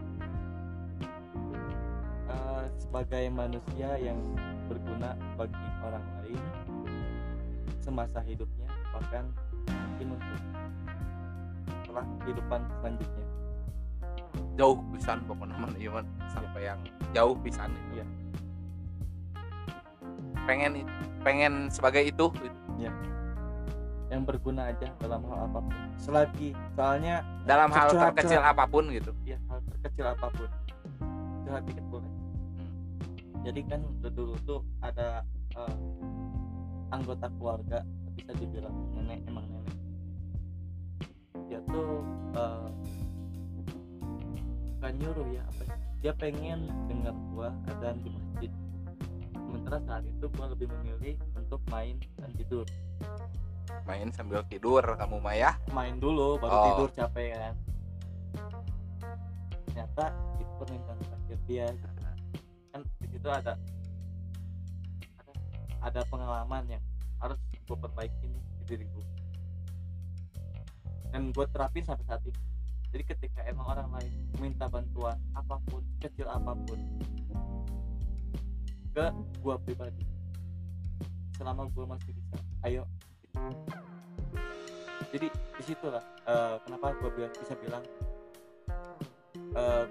[2.78, 4.18] sebagai manusia yang
[4.68, 6.40] berguna bagi orang lain
[7.82, 9.26] semasa hidupnya bahkan
[9.66, 10.40] mungkin untuk
[11.82, 13.26] setelah kehidupan selanjutnya.
[14.56, 16.80] Jauh pisan pokoknya man ieu mah sampai yang
[17.12, 18.00] jauh pisan itu.
[18.00, 18.06] Iya.
[20.42, 20.72] pengen
[21.22, 22.26] pengen sebagai itu.
[22.34, 22.58] Gitu.
[24.12, 25.72] yang berguna aja dalam hal apa pun.
[25.96, 29.16] Selagi soalnya dalam hal Curhat, terkecil apa pun gitu.
[29.24, 30.48] Ya hal terkecil apa pun.
[31.48, 32.21] Curhat dikit boleh.
[33.42, 35.26] Jadi kan dulu tuh ada
[35.58, 35.76] eh,
[36.94, 37.82] anggota keluarga
[38.14, 39.76] bisa dibilang nenek emang nenek.
[41.50, 42.06] Dia tuh
[42.38, 42.68] eh,
[44.78, 48.50] bukan nyuruh ya apa ya, dia pengen dengar gua adzan di masjid.
[49.34, 52.66] Sementara saat itu gua lebih memilih untuk main dan tidur.
[53.82, 55.50] Main sambil tidur kamu mah ya?
[55.74, 56.64] Main dulu baru Oh.
[56.70, 57.54] tidur capek kan.
[59.66, 60.04] Ternyata
[60.38, 61.66] itu permintaan terakhir dia.
[61.74, 61.91] gitu.
[63.22, 63.54] Situ ada
[65.78, 66.82] ada, pengalaman yang
[67.22, 69.06] harus gue perbaiki nih di diri gue
[71.14, 72.40] dan gue terapin sampai saat ini.
[72.90, 74.10] Jadi ketika emang orang lain
[74.42, 76.82] minta bantuan apa pun kecil apa pun
[78.90, 79.06] ke
[79.38, 80.02] gue pribadi
[81.38, 82.82] selama gue masih bisa ayo.
[85.14, 87.86] Jadi di situlah eh, kenapa gue bisa bilang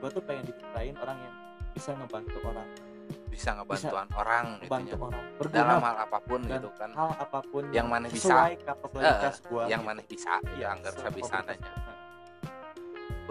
[0.03, 1.35] gue tuh pengen diceritain orang yang
[1.71, 2.90] bisa ngebantu orang
[3.31, 4.99] bisa ngebantuan orang gitu bantu ya.
[5.07, 5.23] orang
[5.55, 8.35] dalam hal apa pun gitu kan hal apa pun Yang mana bisa.
[8.59, 9.87] kapasitas gua yang gitu.
[9.87, 11.71] mana bisa ya anggar bisa nanya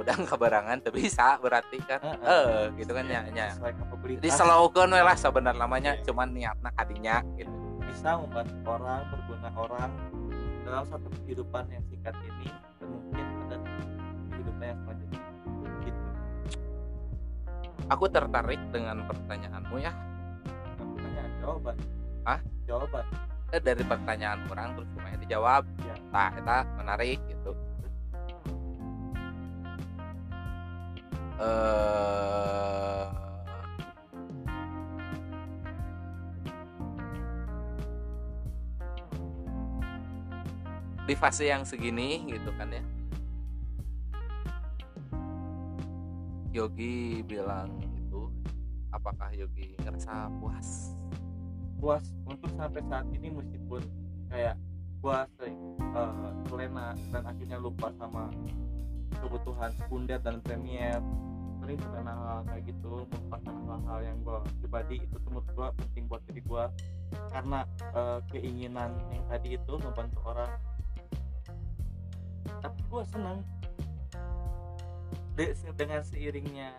[0.01, 2.45] udah kebarangan tuh bisa berarti kan Heeh.
[2.49, 4.33] eh gitu kan iya, ya kapabilitas jadi
[4.89, 6.05] we lah sebenarnya namanya Iya.
[6.09, 7.53] cuman niatna kadinya gitu
[7.85, 9.91] bisa membantu orang berguna orang
[10.65, 12.49] dalam satu kehidupan yang singkat ini
[12.81, 13.57] dan mungkin ada
[14.33, 15.00] kehidupan yang selanjutnya
[17.91, 19.93] aku tertarik dengan pertanyaanmu ya.
[20.79, 21.77] Pertanyaan jawaban.
[22.23, 22.41] Hah?
[22.65, 23.05] jawaban.
[23.51, 25.67] Eh, dari pertanyaan orang terus semuanya dijawab.
[25.83, 25.95] Iya.
[26.15, 27.53] nah kita menarik gitu.
[31.43, 32.61] Eh
[41.11, 42.79] di fase yang segini gitu kan ya
[46.51, 48.27] Yogi bilang itu
[48.91, 50.99] apakah Yogi ngerasa puas?
[51.79, 53.87] Puas untuk sampai saat ini meskipun
[54.35, 54.59] kayak
[55.39, 55.57] sering
[55.97, 58.35] uh, terlena dan akhirnya lupa sama
[59.23, 60.99] kebutuhan sekunder dan premier.
[61.63, 66.23] Sering terlena hal kayak gitu melupakan hal-hal yang gua pribadi itu menurut gua penting buat
[66.27, 66.67] diri gua.
[67.31, 67.63] Karena
[67.95, 70.51] uh, keinginan yang tadi itu membantu orang.
[72.59, 73.39] Tapi gua senang
[75.41, 76.77] De- dengan seiringnya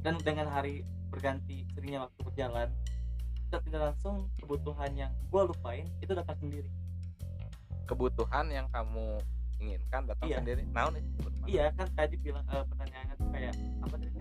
[0.00, 2.68] dan dengan hari berganti seringnya waktu berjalan
[3.44, 6.70] secara tidak langsung kebutuhan yang gue lupain itu datang sendiri
[7.84, 9.18] kebutuhan yang kamu
[9.58, 10.38] inginkan datang Iya.
[10.38, 11.46] sendiri naon itu kebutuhan?
[11.46, 14.18] iya kan tadi bilang eh, pertanyaannya tuh kayak apa tadi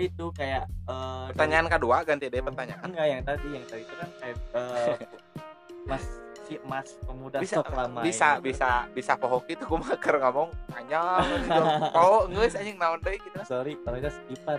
[0.00, 4.10] itu kayak eh, pertanyaan kedua ganti deh pertanyaan enggak yang tadi yang tadi itu kan
[4.16, 4.96] kayak eh,
[5.90, 6.04] mas
[6.50, 6.98] si mas.
[7.06, 8.50] Pemuda bisa lama bisa ini.
[8.50, 11.22] bisa bisa pohok itu kumaha keur ngomong panjang
[12.02, 13.38] oh geus anjing naon deui gitu.
[13.46, 14.58] Sorry kalau itu skipan.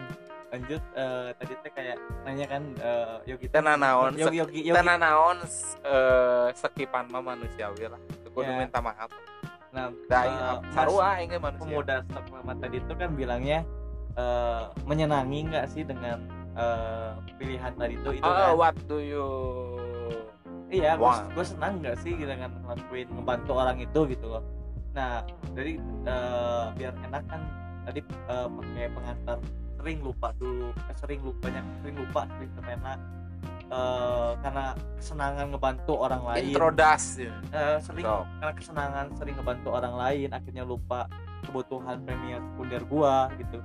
[0.51, 4.75] Lanjut eh, tadi teh kayak nanya kan eh, yogi Teu nanaon, yogi yogi yogi.
[4.75, 5.37] Teu naon
[5.83, 7.99] eh, sekipan mah manusiawi lah.
[8.31, 8.63] Kudu Ya.
[8.63, 9.11] minta maaf.
[9.71, 11.59] Nah uh, sarua ge manusia.
[11.63, 13.63] Pemuda stok lama tadi itu kan bilangnya
[14.19, 16.19] eh, menyenangi nggak sih dengan
[16.55, 18.51] eh, pilihan tadi itu itu oh kan?
[18.59, 19.27] what do you
[20.71, 24.43] iya gue senang nggak sih dengan ngelakuin ngebantu orang itu gitu loh
[24.91, 25.23] nah
[25.55, 27.41] jadi eh, biar enak kan
[27.87, 29.37] tadi eh, pakai pengantar
[29.79, 32.93] sering lupa dulu eh, sering lupa banyak sering lupa sering terlena
[33.71, 34.65] eh, karena
[34.99, 37.33] kesenangan ngebantu orang lain introdas ya.
[37.51, 38.23] Eh, sering So.
[38.39, 41.07] karena kesenangan sering ngebantu orang lain akhirnya lupa
[41.47, 43.59] kebutuhan premier sekunder gua gitu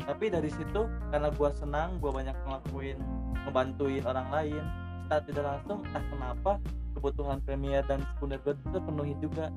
[0.00, 2.98] tapi dari situ karena gua senang gua banyak ngelakuin
[3.46, 4.64] ngebantuin orang lain
[5.10, 6.52] secara tidak langsung entah kenapa
[6.94, 9.50] kebutuhan premier dan sekunder gua itu terpenuhi juga.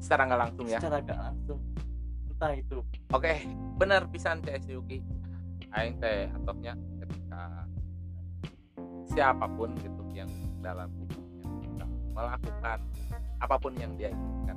[0.00, 0.80] Secara nggak langsung ya?
[0.80, 1.60] Secara gak langsung.
[2.32, 2.78] Entah itu.
[3.12, 3.44] Oke
[3.76, 5.04] benar pisan CS Yuki.
[5.76, 6.72] Aing teh atoknya
[7.04, 7.68] ketika
[9.12, 10.32] siapa pun gitu yang
[10.64, 11.84] dalam hidupnya
[12.16, 12.80] melakukan
[13.44, 14.56] apa pun yang dia inginkan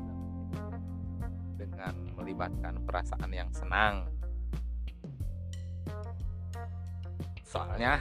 [1.60, 4.08] dengan melibatkan perasaan yang senang.
[7.44, 8.00] Soalnya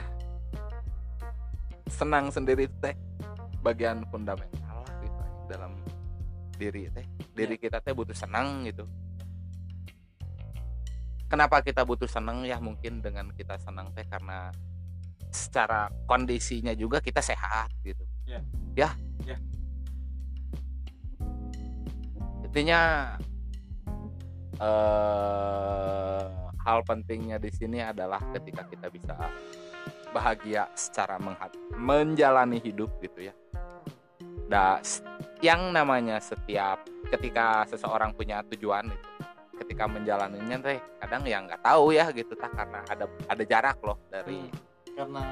[1.91, 2.95] senang sendiri teh.
[3.61, 5.21] Bagian fundamental lah gitu
[5.51, 5.77] dalam
[6.55, 7.05] diri teh.
[7.35, 8.87] Diri kita teh butuh senang gitu.
[11.27, 12.43] Kenapa kita butuh senang?
[12.47, 14.51] Ya mungkin dengan kita senang teh karena
[15.31, 18.03] secara kondisinya juga kita sehat gitu.
[18.27, 18.39] Ya.
[18.75, 18.89] ya?
[19.27, 19.37] Ya.
[22.51, 23.15] intinya
[24.59, 26.27] eh
[26.61, 29.15] hal pentingnya di sini adalah ketika kita bisa
[30.11, 31.17] bahagia secara
[31.75, 33.33] menjalani hidup gitu ya.
[34.51, 34.83] Da
[35.41, 39.09] yang namanya setiap ketika seseorang punya tujuan itu
[39.61, 43.97] ketika menjalaninya teh kadang ya nggak tahu ya gitu tak karena ada ada jarak loh
[44.09, 44.49] dari
[44.97, 45.23] karena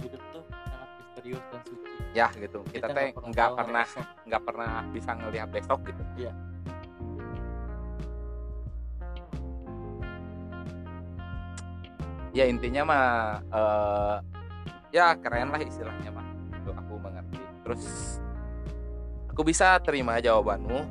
[0.00, 1.90] hidup tuh sangat misterius dan suci.
[2.14, 2.62] Ya gitu.
[2.70, 3.86] Kita, teh nggak pernah
[4.26, 6.02] nggak pernah bisa ngelihat besok gitu.
[6.18, 6.32] Iya.
[12.34, 13.06] Ya intinya mah
[13.46, 14.16] eh,
[14.90, 16.26] ya keren lah istilahnya mah.
[16.58, 17.38] Itu aku mengerti.
[17.62, 17.82] Terus
[19.30, 20.82] aku bisa terima jawabanmu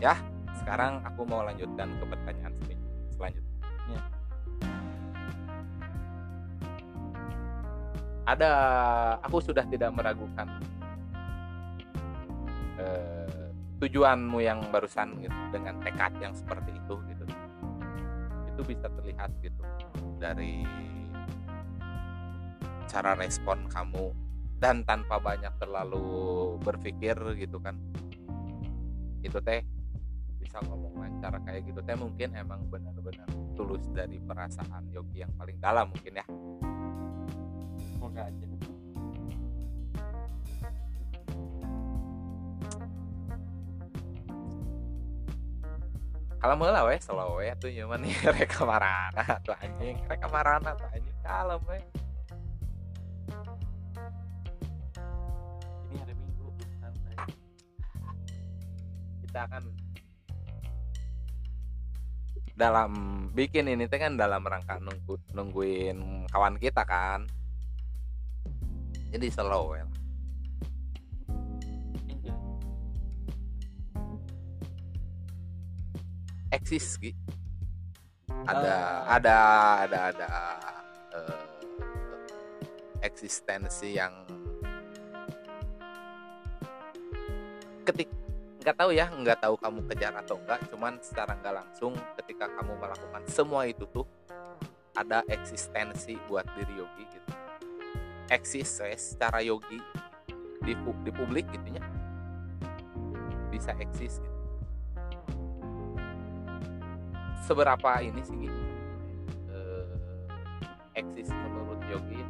[0.00, 0.16] ya.
[0.56, 4.00] Sekarang aku mau lanjutkan ke pertanyaan sel- selanjutnya.
[8.26, 8.50] Ada
[9.22, 10.48] aku sudah tidak meragukan
[12.80, 17.24] eh, tujuanmu yang barusan gitu dengan tekad yang seperti itu gitu.
[18.50, 19.62] Itu bisa terlihat gitu
[20.16, 20.64] dari
[22.86, 24.12] cara respon kamu
[24.56, 27.76] dan tanpa banyak terlalu berpikir gitu kan.
[29.20, 29.60] Itu teh
[30.40, 35.60] bisa ngomong lancar kayak gitu teh mungkin emang benar-benar tulus dari perasaan Yogi yang paling
[35.60, 36.26] dalam mungkin ya.
[37.92, 38.55] Semoga aja
[46.36, 50.86] kalau mulai weh slow we tuh nyaman nih reka marana tuh anjing reka marana tuh
[50.92, 51.82] anjing kalem weh.
[55.86, 56.46] Ini hari minggu
[56.80, 57.16] santai.
[59.24, 59.62] Kita akan
[62.56, 62.92] dalam
[63.36, 67.24] bikin ini teh kan dalam rangka nunggu nungguin kawan kita kan.
[69.08, 69.95] Jadi slow we
[76.56, 77.12] eksis Gi.
[78.48, 78.74] ada
[79.06, 79.16] Ah.
[79.20, 79.36] ada
[79.84, 80.28] ada ada
[81.12, 81.44] eh,
[83.04, 84.24] eksistensi yang
[87.84, 88.08] ketik
[88.64, 92.74] nggak tahu ya nggak tahu kamu kejar atau enggak cuman secara nggak langsung ketika kamu
[92.74, 94.08] melakukan semua itu tuh
[94.96, 97.30] ada eksistensi buat diri yogi gitu
[98.32, 99.78] eksis we, secara yogi
[100.66, 101.84] di di publik gitunya
[103.54, 104.35] bisa eksis gitu
[107.44, 108.50] seberapa ini sih Gi?
[109.52, 109.88] Eh,
[110.96, 112.24] eksis menurut yogi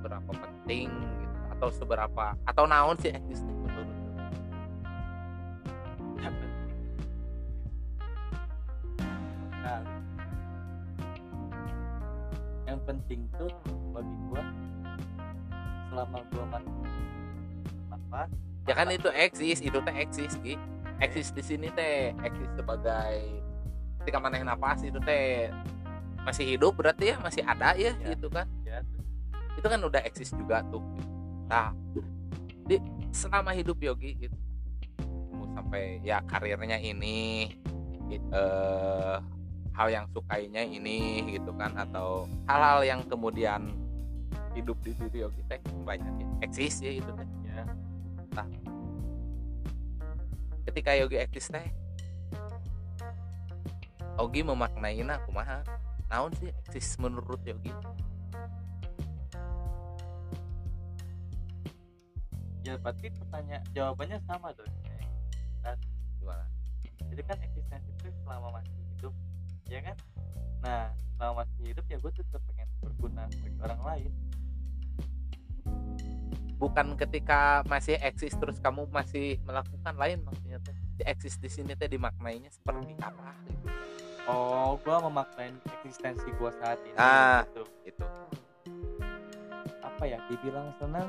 [0.00, 3.98] seberapa penting gitu atau seberapa atau naon sih eksis menurut Yogi?
[6.24, 6.78] yang penting
[9.52, 9.92] sekali
[12.64, 13.52] yang penting tuh
[13.92, 14.42] bagi gua
[15.92, 16.74] selama gua masih
[17.92, 18.30] nafas
[18.64, 20.56] ya kan itu eksis itu teh eksis Gi.
[21.04, 23.20] eksis di sini teh eksis sebagai
[24.00, 25.52] ketika maneh napas itu teh
[26.20, 28.12] masih hidup berarti ya masih ada ya, Ya.
[28.12, 28.48] gitu kan.
[28.64, 28.80] Ya
[29.56, 30.80] itu kan udah eksis juga tuh.
[31.48, 31.72] Nah
[32.64, 32.78] di
[33.10, 34.36] selama hidup Yogi gitu
[35.50, 37.50] sampai ya karirnya ini
[38.08, 39.16] i- eh,
[39.74, 43.74] hal yang sukainya ini gitu kan atau hal-hal yang kemudian
[44.54, 47.28] hidup di diri Yogi teh banyak ya eksis ya itu teh.
[47.50, 47.66] Ya
[50.64, 51.66] ketika Yogi eksis teh
[54.20, 55.64] Yogi memaknaina kumaha?
[56.12, 57.72] Naon sih eksis menurut Yogi
[62.60, 65.72] ya berarti pertanyaan jawabannya sama dong ya.
[66.20, 66.44] gimana?
[67.10, 69.14] jadi kan eksistensi itu selama masih hidup
[69.66, 69.96] ya kan?
[70.62, 70.84] Nah
[71.16, 74.12] selama masih hidup ya gue tetap pengen berguna bagi orang lain.
[76.60, 81.72] Bukan ketika masih eksis terus kamu masih melakukan lain maksudnya teh si eksis di sini
[81.72, 83.32] teh dimaknainya seperti apa?
[83.48, 83.89] gitu.
[84.30, 87.42] Oh gue memaknain eksistensi gue saat ini Ah.
[87.46, 87.62] gitu.
[87.84, 88.06] itu.
[89.80, 91.08] Apa ya dibilang senang?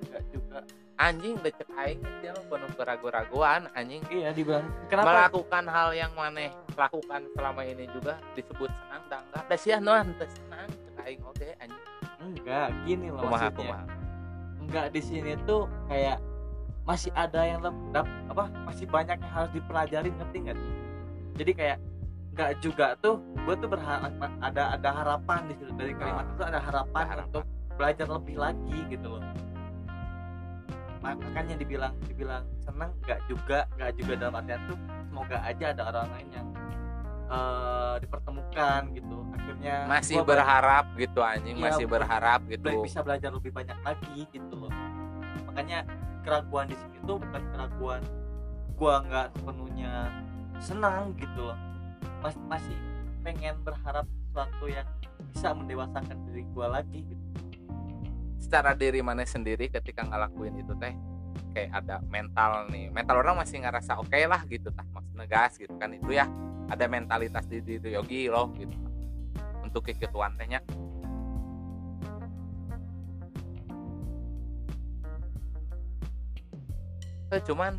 [0.00, 0.58] Enggak juga.
[0.96, 4.02] Anjing becek aing dia mah penuh keraguan-raguan anjing.
[4.08, 4.66] Iya dibilang.
[4.86, 5.28] Kenapa?
[5.30, 9.56] Melakukan hal yang maneh lakukan selama ini juga disebut senang dan enggak.
[9.56, 11.84] Sia naon teu senang cek aing oke anjing.
[12.20, 13.64] Enggak gini loh kumaha maksudnya.
[13.64, 13.84] kumaha?
[14.60, 16.18] Enggak di sini tuh kayak
[16.80, 20.72] masih ada yang lep- dap- apa masih banyak yang harus dipelajarin ngerti nggak sih?
[21.38, 21.78] Jadi kayak
[22.40, 24.08] enggak juga tuh gue tuh berharap
[24.40, 25.72] ada ada harapan di situ.
[25.76, 26.32] Dari kalimat Ah.
[26.32, 27.28] itu ada harapan, Ada harapan.
[27.28, 27.44] untuk
[27.76, 29.22] belajar lebih lagi gitu loh.
[31.00, 35.82] Ma- makanya dibilang dibilang senang enggak juga enggak juga dalam artian tuh semoga aja ada
[35.86, 36.48] orang lain yang
[37.30, 39.16] eh, dipertemukan gitu.
[39.30, 42.68] Akhirnya masih berharap gitu anjing Iya, masih ber- berharap gitu.
[42.80, 44.72] bisa belajar lebih banyak lagi gitu loh.
[45.46, 45.84] Makanya
[46.20, 48.00] keraguan di sini tuh bukan keraguan
[48.74, 49.92] gua nggak sepenuhnya
[50.58, 51.56] senang gitu loh
[52.20, 52.76] Mas, masih
[53.24, 54.84] pengen berharap sesuatu yang
[55.32, 57.24] bisa mendewasakan diri gua lagi gitu.
[58.36, 60.92] Secara diri mana sendiri ketika ngelakuin itu teh
[61.56, 62.92] kayak ada mental nih.
[62.92, 64.68] Mental orang masih ngerasa oke lah gitu.
[64.68, 65.96] Tah maksudnya gas gitu kan.
[65.96, 66.28] Itu ya
[66.68, 68.76] ada mentalitas di diri yogi loh gitu.
[69.64, 70.60] Untuk keketuan tehnya.
[77.30, 77.78] Eh, cuman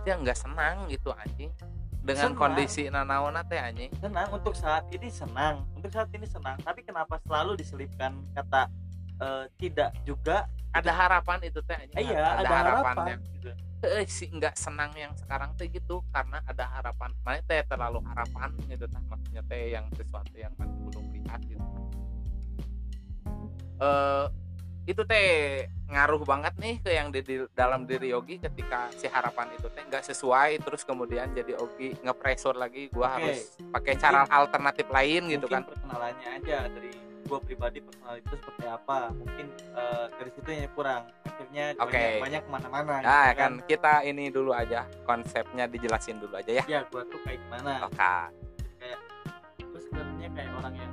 [0.00, 1.52] dia nggak senang gitu anjing
[2.00, 2.40] dengan Senang.
[2.40, 3.92] kondisi nanaona teh anjing.
[4.00, 5.68] Senang untuk saat ini senang.
[5.76, 6.56] Untuk saat ini senang.
[6.64, 8.72] Tapi kenapa selalu diselipkan kata
[9.20, 10.48] eh, tidak juga?
[10.72, 11.96] Ada harapan itu teh anjing.
[12.00, 12.94] Iya ada, harapan.
[12.96, 13.50] harapannya gitu.
[13.80, 17.12] eh sih nggak senang yang sekarang teh gitu karena ada harapan.
[17.20, 19.02] Mana teh terlalu harapan gitu tah.
[19.04, 21.66] Maksudnya teh yang sesuatu yang masih belum lihat gitu.
[23.80, 24.26] Eh
[24.90, 29.50] itu teh ngaruh banget nih ke yang di, di- dalam diri Yogi ketika si harapan
[29.54, 33.14] itu teh nggak sesuai terus kemudian jadi Yogi ngepresur lagi gua Oke.
[33.22, 33.38] harus
[33.70, 35.62] pakai cara alternatif lain gitu kan.
[35.66, 36.90] perkenalannya aja dari
[37.26, 41.94] gua pribadi personal itu seperti apa mungkin eh, dari situ yang kurang akhirnya Oke.
[41.94, 46.62] banyak, banyak ke mana-mana nah gitu kan kita ini dulu aja konsepnya dijelasin dulu aja
[46.62, 46.64] ya.
[46.66, 47.86] Ya gua tuh kayak gimana.
[47.86, 47.98] Oke.
[47.98, 48.98] Jadi kayak
[49.70, 50.92] gue sebenarnya kayak orang yang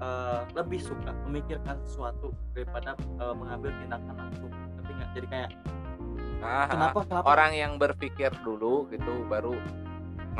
[0.00, 4.50] eh, lebih suka memikirkan sesuatu daripada eh, mengambil tindakan langsung.
[4.50, 5.10] Tapi nggak?
[5.14, 5.50] Jadi kayak
[6.40, 7.26] Nah, kenapa kenapa?
[7.28, 9.52] orang yang berpikir dulu gitu baru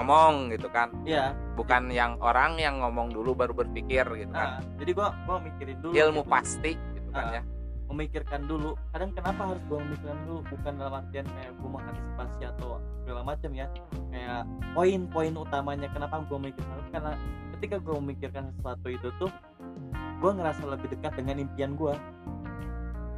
[0.00, 0.88] ngomong gitu kan.
[1.04, 5.36] Ya bukan yang orang yang ngomong dulu baru berpikir gitu nah, kan jadi gua gua
[5.44, 6.32] mikirin dulu ilmu gitu.
[6.32, 7.32] pasti gitu kan Ah.
[7.36, 7.42] ya.
[7.90, 8.78] memikirkan dulu.
[8.94, 10.38] Kadang kenapa harus gue memikirkan dulu?
[10.46, 13.66] Bukan dalam artian kayak gue mengantisipasi atau segala macam ya.
[14.14, 14.40] Kayak
[14.72, 16.86] poin-poin utamanya kenapa gue memikirkan.
[16.94, 17.12] Karena
[17.58, 19.26] ketika gue memikirkan sesuatu itu tuh
[20.20, 21.94] gue ngerasa lebih dekat dengan impian gue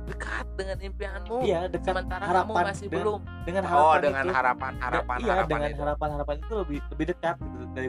[0.03, 1.37] dekat dengan impianmu?
[1.47, 3.21] Iya dekat sementara kamu harapan masih dengan- belum.
[3.47, 4.35] dengan harapan oh dengan itu.
[4.35, 5.81] harapan harapan iya harapan dengan itu.
[5.81, 7.89] harapan harapan itu lebih lebih dekat gitu dari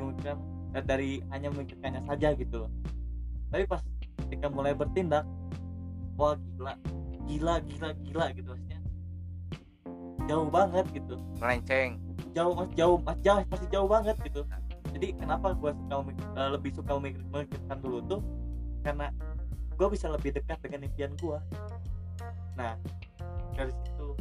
[0.74, 2.62] eh, dari hanya memikirkannya saja gitu.
[3.50, 3.82] Tapi pas
[4.26, 5.26] ketika mulai bertindak
[6.16, 6.74] wah gila.
[7.24, 8.80] Gila gila gila gitu maksudnya.
[10.30, 11.16] Jauh banget gitu.
[11.42, 11.98] Melenceng.
[12.34, 14.42] Jauh mas jauh mas jauh masih jauh banget gitu.
[14.94, 15.96] Jadi kenapa gue suka
[16.38, 18.22] eh, lebih suka memikir- memikirkan dulu tuh
[18.84, 19.08] karena
[19.74, 21.40] gue bisa lebih dekat dengan impian gue
[22.54, 22.78] nah
[23.58, 24.14] dari situ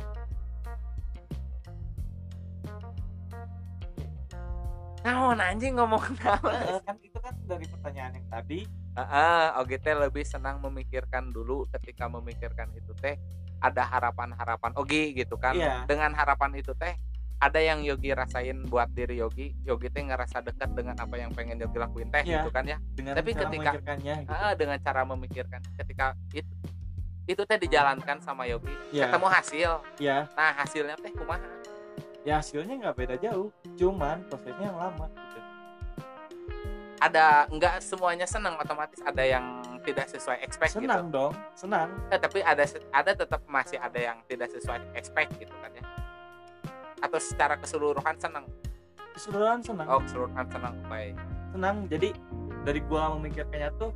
[5.02, 6.78] naon anjing ngomong naon?
[6.86, 8.60] Kan itu kan dari pertanyaan yang tadi.
[8.94, 13.18] Ah oke teh lebih senang memikirkan dulu ketika memikirkan itu teh
[13.58, 15.58] ada harapan-harapan oke gitu kan.
[15.58, 15.82] Iya.
[15.90, 16.94] dengan harapan itu teh
[17.42, 21.58] ada yang Yogi rasain buat diri Yogi Yogi teh ngerasa dekat dengan apa yang pengen
[21.58, 22.46] Yogi lakuin teh Iya.
[22.46, 22.78] gitu kan ya.
[22.94, 24.30] Dengan Tapi cara ketika- gitu.
[24.30, 25.60] Ah, dengan cara memikirkan.
[25.74, 26.46] Ketika itu
[27.22, 29.70] itu teh dijalankan sama Yogi ya ketemu hasil.
[29.98, 31.42] Ya nah hasilnya teh kumaha?
[32.22, 35.40] Ya hasilnya nggak beda jauh cuman prosesnya yang lama gitu.
[37.02, 40.86] ada nggak semuanya senang otomatis ada yang tidak sesuai expect gitu.
[40.86, 41.90] senang dong senang.
[42.14, 42.62] Eh, tapi ada
[42.94, 45.82] ada tetap masih ada yang tidak sesuai expect gitu kan ya
[47.02, 48.46] atau secara keseluruhan senang
[49.12, 51.14] keseluruhan senang oh keseluruhan senang baik
[51.52, 52.14] senang jadi
[52.62, 53.90] dari gua memikirkannya tuh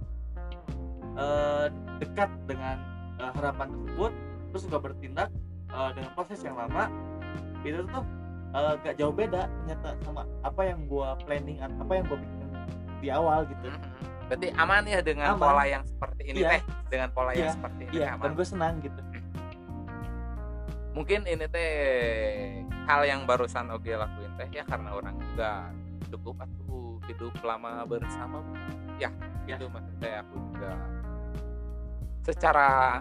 [1.16, 1.66] eh,
[2.02, 2.76] dekat dengan
[3.16, 4.12] eh, harapan tersebut
[4.52, 5.30] terus juga bertindak
[5.70, 6.90] eh, dengan proses yang lama
[7.64, 8.04] itu tuh
[8.52, 12.44] eh, gak jauh beda ternyata sama apa yang gua planning apa yang gua bikin
[13.00, 14.32] di awal gitu Mhm.
[14.34, 15.38] berarti aman ya dengan Aman.
[15.38, 16.50] pola yang seperti ini Iya.
[16.59, 17.54] teh dengan pola yang Iya.
[17.54, 19.00] seperti ini iya aman dan gue senang gitu
[20.90, 21.70] mungkin ini teh
[22.87, 25.74] hal yang barusan Oge lakuin teh ya karena orang juga
[26.07, 28.39] cukup atuh hidup lama bersama.
[28.97, 29.11] Ya
[29.47, 29.59] Ya.
[29.59, 30.72] itu maksudnya aku juga.
[32.22, 32.99] Secara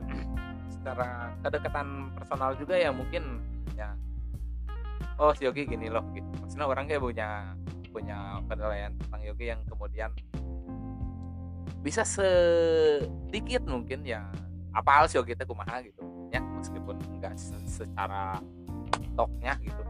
[0.70, 3.42] secara kedekatan personal juga ya mungkin
[3.74, 3.94] ya.
[5.18, 6.28] Oh si Yogi gini loh gitu.
[6.42, 7.30] Maksudnya orang kayak punya
[7.90, 10.12] punya penilaian tentang Yogi yang kemudian
[11.82, 14.26] bisa sedikit mungkin ya
[14.74, 16.42] apa hal si Yogi teh kumaha gitu ya.
[16.42, 18.38] Meskipun enggak se- secara
[19.16, 19.84] toknya gitu.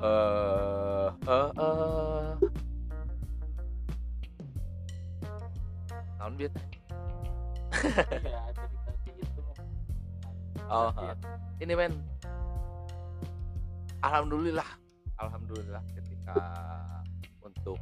[0.00, 2.32] Eh eh eh.
[6.16, 6.52] Tahun biar
[8.20, 9.40] iya jadi tadi itu
[10.68, 11.14] oh Iya.
[11.64, 11.92] ini men
[14.04, 14.68] alhamdulillah
[15.16, 16.36] alhamdulillah ketika
[17.40, 17.80] untuk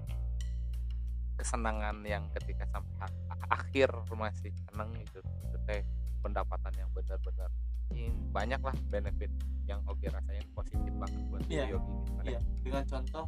[1.35, 3.11] kesenangan yang ketika sampai
[3.51, 5.83] akhir masih seneng itu itu teh
[6.23, 7.51] pendapatan yang benar-benar
[7.91, 9.31] ini banyak lah benefit
[9.65, 11.65] yang Ogi rasain positif banget buat Iya.
[11.69, 12.31] Yogi gitu kan ya.
[12.31, 13.25] iya dengan contoh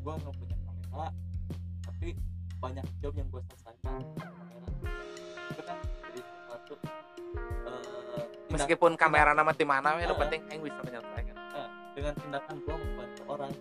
[0.00, 1.06] gua nggak punya kamera
[1.80, 2.08] tapi
[2.58, 4.00] banyak job yang gua selesaikan
[5.48, 6.82] itu kan jadi satu eh,
[8.44, 10.18] tindak- meskipun kamera nama di mana nu Heeh.
[10.18, 11.36] penting aing bisa menyelesaikan
[11.92, 13.52] dengan tindakan gua membantu orang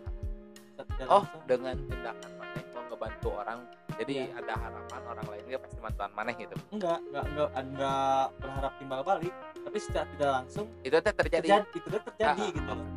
[0.99, 1.41] oh langsung.
[1.45, 3.59] dengan tindakan maneh mau ngebantu orang
[3.97, 4.25] jadi Iya.
[4.35, 9.01] ada harapan orang lain dia pasti bantuan maneh gitu enggak enggak enggak enggak berharap timbal
[9.03, 9.33] balik
[9.67, 11.43] tapi secara tidak langsung itu teh terjadi.
[11.43, 12.87] terjadi itu terjadi Ah, gitu loh.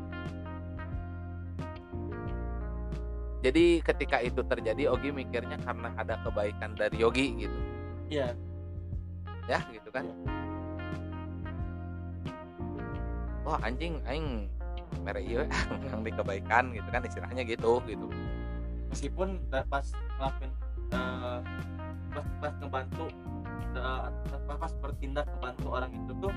[3.40, 7.58] Jadi ketika itu terjadi Ogi mikirnya karena ada kebaikan dari Yogi gitu.
[8.06, 8.38] Iya.
[9.50, 10.06] Ya gitu kan?
[13.42, 14.46] Wah anjing aing
[15.02, 15.42] mere ieu
[15.90, 18.06] yang di kebaikan gitu kan istilahnya gitu gitu.
[18.94, 19.90] Meskipun pas
[20.22, 20.52] ngelakuin
[20.94, 21.38] eh,
[22.14, 23.10] pas pas ngebantu
[23.74, 24.06] eh,
[24.46, 26.34] pas, bertindak ngebantu orang itu tuh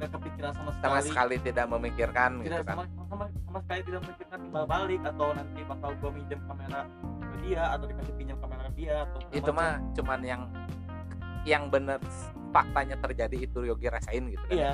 [0.00, 1.34] gak kepikiran sama sekali, sama sekali.
[1.44, 2.76] tidak memikirkan gitu tidak kan.
[2.80, 6.80] sama, sama sama sekali tidak memikirkan timbal balik atau nanti bakal gua minjem kamera
[7.20, 10.42] ke dia atau dikasih pinjam kamera ke dia atau itu mah cuman yang
[11.44, 12.00] yang bener
[12.50, 14.56] faktanya terjadi itu Yogi rasain gitu kan.
[14.56, 14.72] Iya.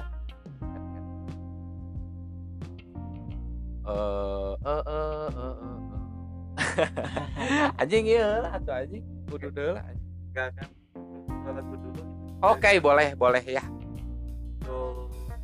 [3.87, 5.79] Eh eh eh eh, eh,
[7.83, 9.05] anjing ya atau anjing.
[9.31, 10.11] Kudu deula anjing.
[10.35, 10.69] enggak kan.
[12.43, 13.63] Oke boleh boleh ya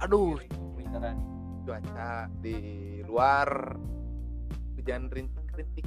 [0.03, 0.34] aduh.
[0.50, 1.18] Pembicaraan
[1.62, 2.59] cuaca di
[3.07, 3.78] luar.
[4.74, 5.86] Hujan rintik-rintik.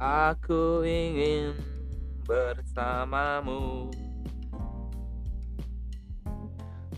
[0.00, 1.52] Aku ingin
[2.30, 3.90] bersamamu.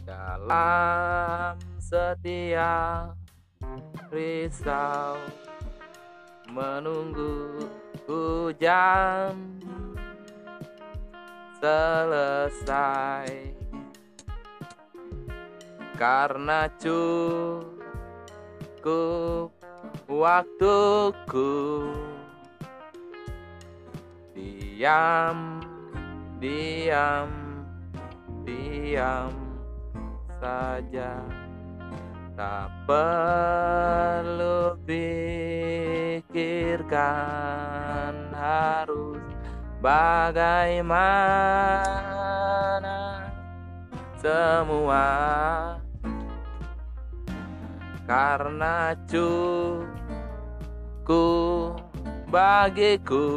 [0.04, 3.16] Dalam setiap
[4.12, 5.16] risau
[6.52, 7.64] menunggu
[8.04, 9.32] hujan
[11.64, 13.32] selesai.
[15.96, 17.72] Karena cukup
[20.10, 21.88] waktuku
[24.32, 25.60] diam
[26.40, 27.30] diam
[28.44, 29.32] diam
[30.40, 31.20] saja.
[32.32, 36.32] Tak perlu pikirkan
[38.32, 39.20] harus
[39.84, 41.20] bagaimana
[44.18, 45.06] semua.
[48.08, 49.86] Karena cukup
[52.32, 53.28] bagiku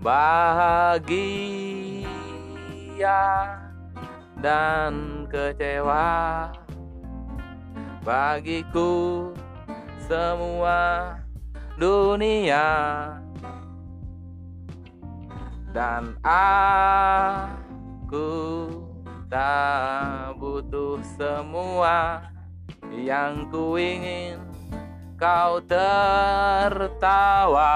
[0.00, 2.08] bahagia
[4.40, 6.48] dan kecewa
[8.00, 9.28] bagiku
[10.08, 11.20] semua
[11.76, 12.64] dunia.
[15.70, 18.26] Dan aku
[19.30, 22.26] tak butuh semua
[22.90, 24.42] yang ku ingin
[25.14, 27.70] kau tertawa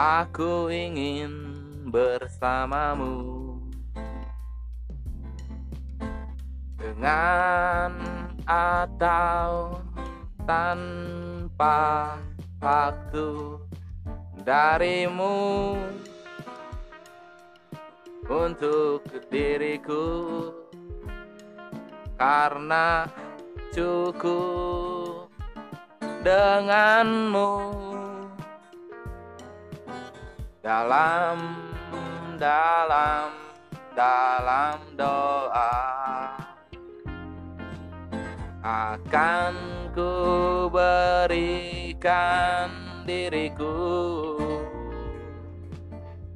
[0.00, 1.28] Aku ingin
[1.92, 3.52] bersamamu.
[6.80, 7.92] Dengan
[8.48, 9.76] atau
[10.48, 12.16] tanpa
[12.64, 13.60] waktu
[14.40, 15.76] darimu.
[18.24, 20.08] Untuk diriku.
[22.16, 23.04] Karena
[23.68, 25.28] cukup
[26.24, 27.89] denganmu
[30.60, 31.56] dalam
[32.36, 33.32] dalam
[33.96, 35.72] dalam doa.
[38.60, 39.56] Akan
[39.96, 42.68] ku berikan
[43.08, 44.36] diriku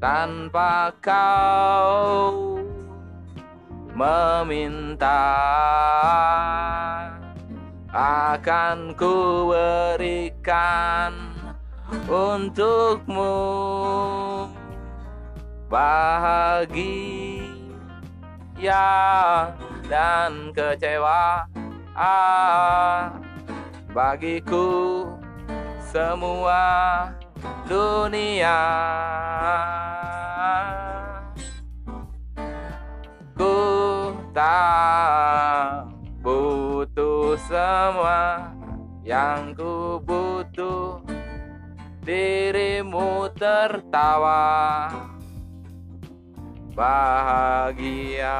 [0.00, 2.56] tanpa kau
[3.92, 5.20] meminta.
[7.92, 11.33] Akan ku berikan
[12.08, 13.34] untukmu.
[15.68, 17.42] Bahagia
[19.88, 21.48] dan kecewa.
[21.94, 23.14] Ah,
[23.94, 25.06] bagiku
[25.94, 26.62] semua
[27.70, 28.60] dunia.
[33.34, 33.56] Ku
[34.34, 35.86] tak
[36.22, 38.50] butuh semua
[39.06, 40.98] yang ku butuh
[42.04, 44.92] dirimu tertawa
[46.76, 48.36] bahagia.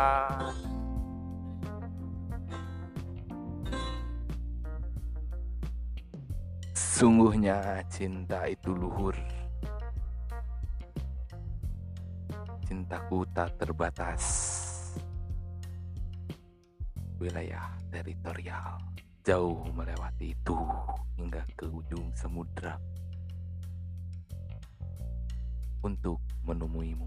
[6.76, 9.16] Sungguhnya cinta itu luhur.
[12.68, 14.24] Cintaku tak terbatas.
[17.16, 18.76] Wilayah teritorial
[19.24, 20.58] jauh melewati itu
[21.16, 22.76] hingga ke ujung samudra
[25.84, 26.16] untuk
[26.48, 27.04] menemuimu.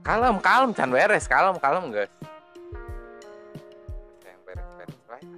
[0.00, 2.08] Kalem, kalem, can beres, kalem, kalem guys.
[4.22, 5.28] Yang beres, beres, baik.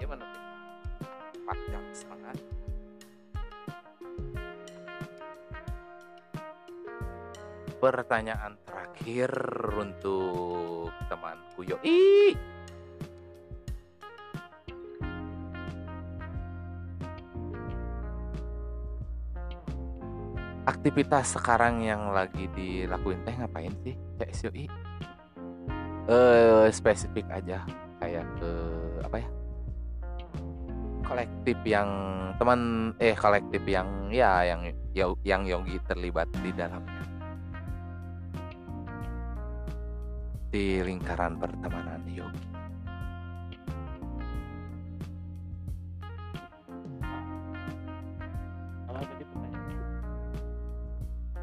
[0.00, 0.24] Gimana?
[1.36, 2.34] Empat jam setengah.
[7.76, 8.56] Pertanyaan
[9.02, 9.34] terakhir
[9.82, 12.38] untuk temanku Yoi.
[20.62, 24.70] Aktivitas sekarang yang lagi dilakuin teh ngapain sih, CS Yoi?
[26.06, 27.66] Eh spesifik aja
[27.98, 28.50] kayak ke
[29.02, 29.28] apa ya?
[31.02, 31.90] kolektif yang
[32.38, 34.70] teman eh kolektif yang ya yang
[35.26, 37.11] yang Yogi terlibat di dalamnya
[40.52, 42.44] di lingkaran pertemanan Yogi.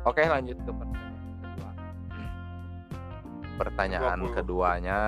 [0.05, 1.72] Oke lanjut ke pertanyaan kedua.
[3.57, 4.38] Pertanyaan 20.
[4.38, 4.99] keduanya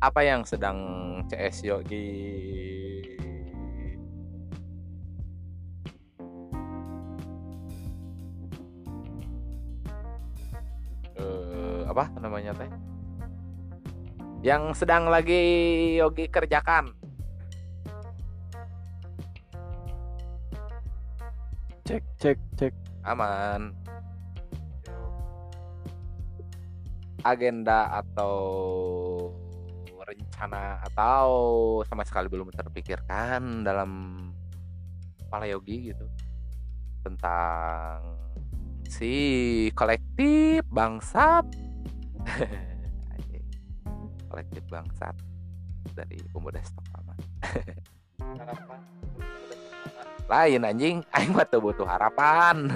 [0.00, 0.78] apa yang sedang
[1.28, 2.08] CS Yogi
[14.50, 15.38] yang sedang lagi
[15.94, 16.90] Yogi kerjakan.
[21.86, 22.74] Cek cek cek.
[23.06, 23.70] Aman.
[27.22, 28.34] Agenda atau
[30.02, 31.30] rencana atau
[31.86, 34.18] sama sekali belum terpikirkan dalam
[35.22, 36.10] kepala Yogi gitu.
[37.06, 38.18] Tentang
[38.90, 39.14] si
[39.78, 41.46] kolektif bangsat.
[44.30, 45.12] kolektif bangsat.
[45.90, 47.14] Dari pemuda stok lama.
[48.38, 48.80] Harapan.
[50.30, 50.96] Lain anjing.
[51.10, 52.70] Aing mah butuh harapan.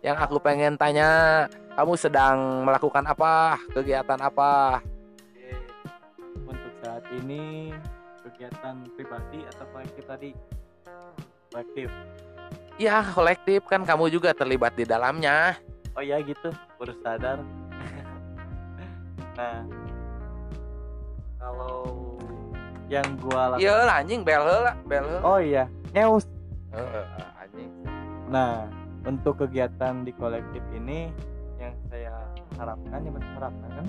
[0.00, 1.44] Yang aku pengen tanya
[1.76, 3.60] kamu sedang melakukan apa?
[3.76, 4.80] Kegiatan apa?
[4.80, 5.52] Oke.
[6.48, 7.68] untuk saat ini
[8.24, 10.30] kegiatan pribadi atau kolektif tadi?
[11.52, 11.92] Kolektif.
[12.80, 13.60] Ya kolektif.
[13.68, 15.60] Kan kamu juga terlibat di dalamnya.
[15.92, 16.48] Oh ya gitu
[16.80, 17.44] baru sadar.
[19.36, 19.68] Nah
[22.86, 26.26] yang gua lakukan iya lah anjing bel heula bel heula oh iya ngeus
[26.76, 27.04] Heeh,
[27.40, 27.70] anjing.
[28.28, 28.68] Nah
[29.08, 31.08] untuk kegiatan di kolektif ini
[31.56, 32.12] yang saya
[32.60, 33.86] harapkan ya bener harapkan kan?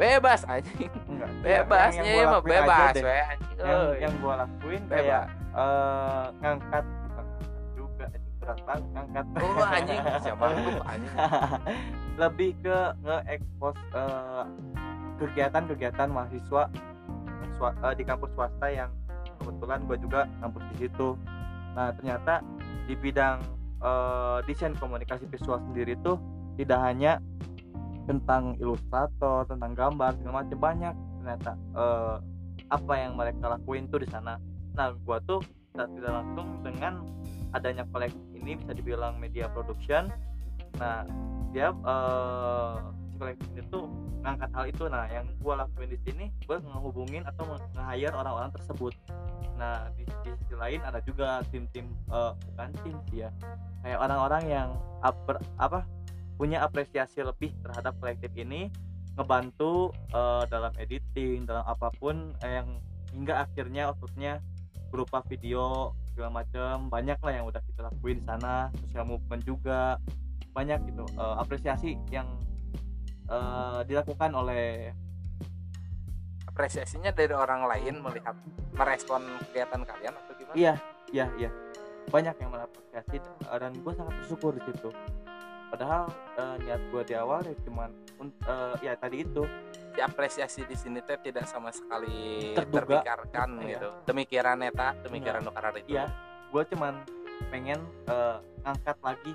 [0.00, 0.88] Bebas anjing.
[1.12, 3.56] Enggak bebas yang, ya gua mah bebas we anjing.
[3.60, 4.96] Yang, yang gua lakuin Bebas.
[4.96, 6.84] kayak eh, ngangkat
[7.76, 8.06] juga
[8.40, 9.24] berat banget ngangkat.
[9.36, 11.16] Oh anjing siapa lu anjing.
[12.22, 14.44] Lebih ke nge-expose eh,
[15.20, 16.62] kegiatan-kegiatan mahasiswa
[17.70, 18.90] eh, di kampus swasta yang
[19.38, 21.14] kebetulan gue juga kampus di situ.
[21.78, 22.42] Nah ternyata
[22.90, 23.38] di bidang
[23.82, 26.18] eh, desain komunikasi visual sendiri tuh
[26.58, 27.22] tidak hanya
[28.10, 32.16] tentang ilustrator, tentang gambar segala macam banyak ternyata eh,
[32.72, 34.40] apa yang mereka lakuin tuh di sana.
[34.74, 35.40] Nah gue tuh
[35.72, 37.04] tidak langsung dengan
[37.52, 40.10] adanya kolektif ini bisa dibilang media production.
[40.80, 41.04] Nah
[41.52, 43.86] dia eh ini tuh
[44.22, 44.84] ngangkat hal itu.
[44.90, 47.44] Nah yang gue lakuin di sini gue ngehubungin atau
[47.74, 48.94] nge-hire orang-orang tersebut.
[49.58, 53.30] Nah di, sisi lain ada juga tim-tim eh, bukan tim sih ya
[53.82, 54.68] kayak orang-orang yang
[55.02, 55.86] aper- apa
[56.38, 58.70] punya apresiasi lebih terhadap kolektif ini
[59.14, 62.68] ngebantu eh, dalam editing dalam apa pun eh, yang
[63.12, 64.40] hingga akhirnya outputnya
[64.88, 69.96] berupa video segala macam banyak lah yang udah kita lakuin di sana sosial movement juga.
[70.52, 72.28] Banyak gitu eh, apresiasi yang
[73.26, 74.90] eh, dilakukan oleh
[76.44, 78.36] apresiasinya dari orang lain melihat
[78.72, 80.54] merespon kegiatan kalian atau gimana?
[80.54, 80.74] Iya
[81.10, 81.50] iya iya.
[82.08, 83.16] Banyak yang mengapresiasi
[83.46, 84.90] dan gue sangat bersyukur di situ.
[85.68, 86.04] Padahal
[86.36, 87.90] eh, niat gue di awal ya cuman
[88.22, 89.44] eh, ya tadi itu.
[89.92, 93.04] Si apresiasi di sini teh tidak sama sekali Terduga.
[93.04, 93.68] terpikirkan Iya.
[93.76, 93.88] gitu.
[94.08, 95.92] Demikiran eta demikiran nu karena itu.
[95.92, 96.06] Iya.
[96.48, 96.94] gue cuman
[97.48, 99.32] pengen eh, ngangkat lagi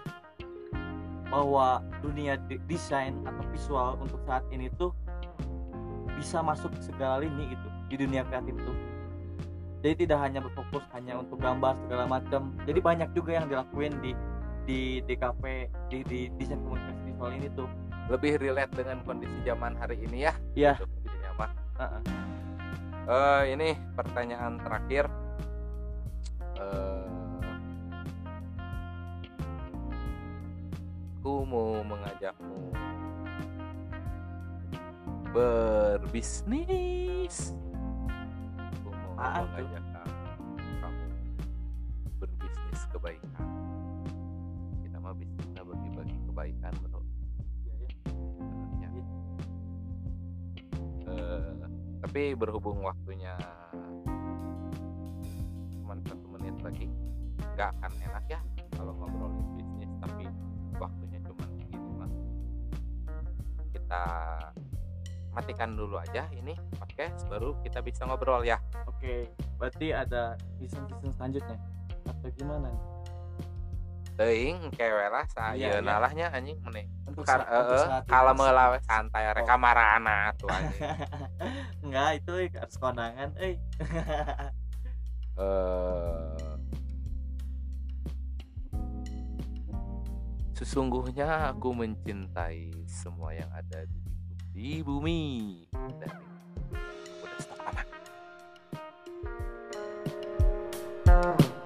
[1.27, 4.95] bahwa dunia de- desain atau visual untuk saat ini tuh
[6.15, 8.75] bisa masuk segala lini gitu di dunia kreatif tuh
[9.85, 14.11] jadi tidak hanya berfokus hanya untuk gambar segala macam jadi banyak juga yang dilakuin di
[14.65, 15.43] di DKP
[15.87, 17.69] di, di desain komunikasi visual ini tuh
[18.07, 20.73] lebih relate dengan kondisi zaman hari ini ya Iya.
[20.79, 20.87] gitu,
[21.37, 21.51] mah.
[21.77, 22.01] Heeh.
[23.07, 25.05] Eh, ini pertanyaan terakhir
[26.57, 26.96] Eh,
[31.27, 32.71] aku mau mengajakmu
[35.35, 37.51] berbisnis.
[38.55, 40.23] Aku mau Apaan mengajak kamu
[40.79, 41.05] kamu
[42.23, 43.43] berbisnis kebaikan.
[44.87, 47.03] Kita mah bisnisnya bagi-bagi kebaikan bro.
[48.79, 48.89] Ya.
[51.11, 51.51] Eh,
[52.07, 53.35] tapi berhubung waktunya
[55.75, 56.87] cuma satu menit lagi
[57.59, 58.39] nggak akan enak ya
[63.87, 64.03] kita
[65.31, 68.59] matikan dulu aja ini podcast baru kita bisa ngobrol ya.
[68.83, 71.55] Oke berarti ada season season selanjutnya?
[72.03, 72.83] Atau gimana nih?
[74.19, 75.79] Teing kewe lah Iya, saya iya.
[75.79, 76.83] nalahnya anjing meneh
[77.23, 79.39] Kar- eh, kalau melawe santai Oh.
[79.39, 80.83] reka marana tuh anjing.
[81.87, 83.31] Enggak itu harus kondangan.
[83.39, 83.55] Eh.
[85.39, 86.56] Eh
[90.57, 94.01] Sesungguhnya aku mencintai semua yang ada di,
[94.57, 95.61] di bumi.
[95.69, 96.17] Dan
[97.21, 97.37] udah
[101.05, 101.56] stop.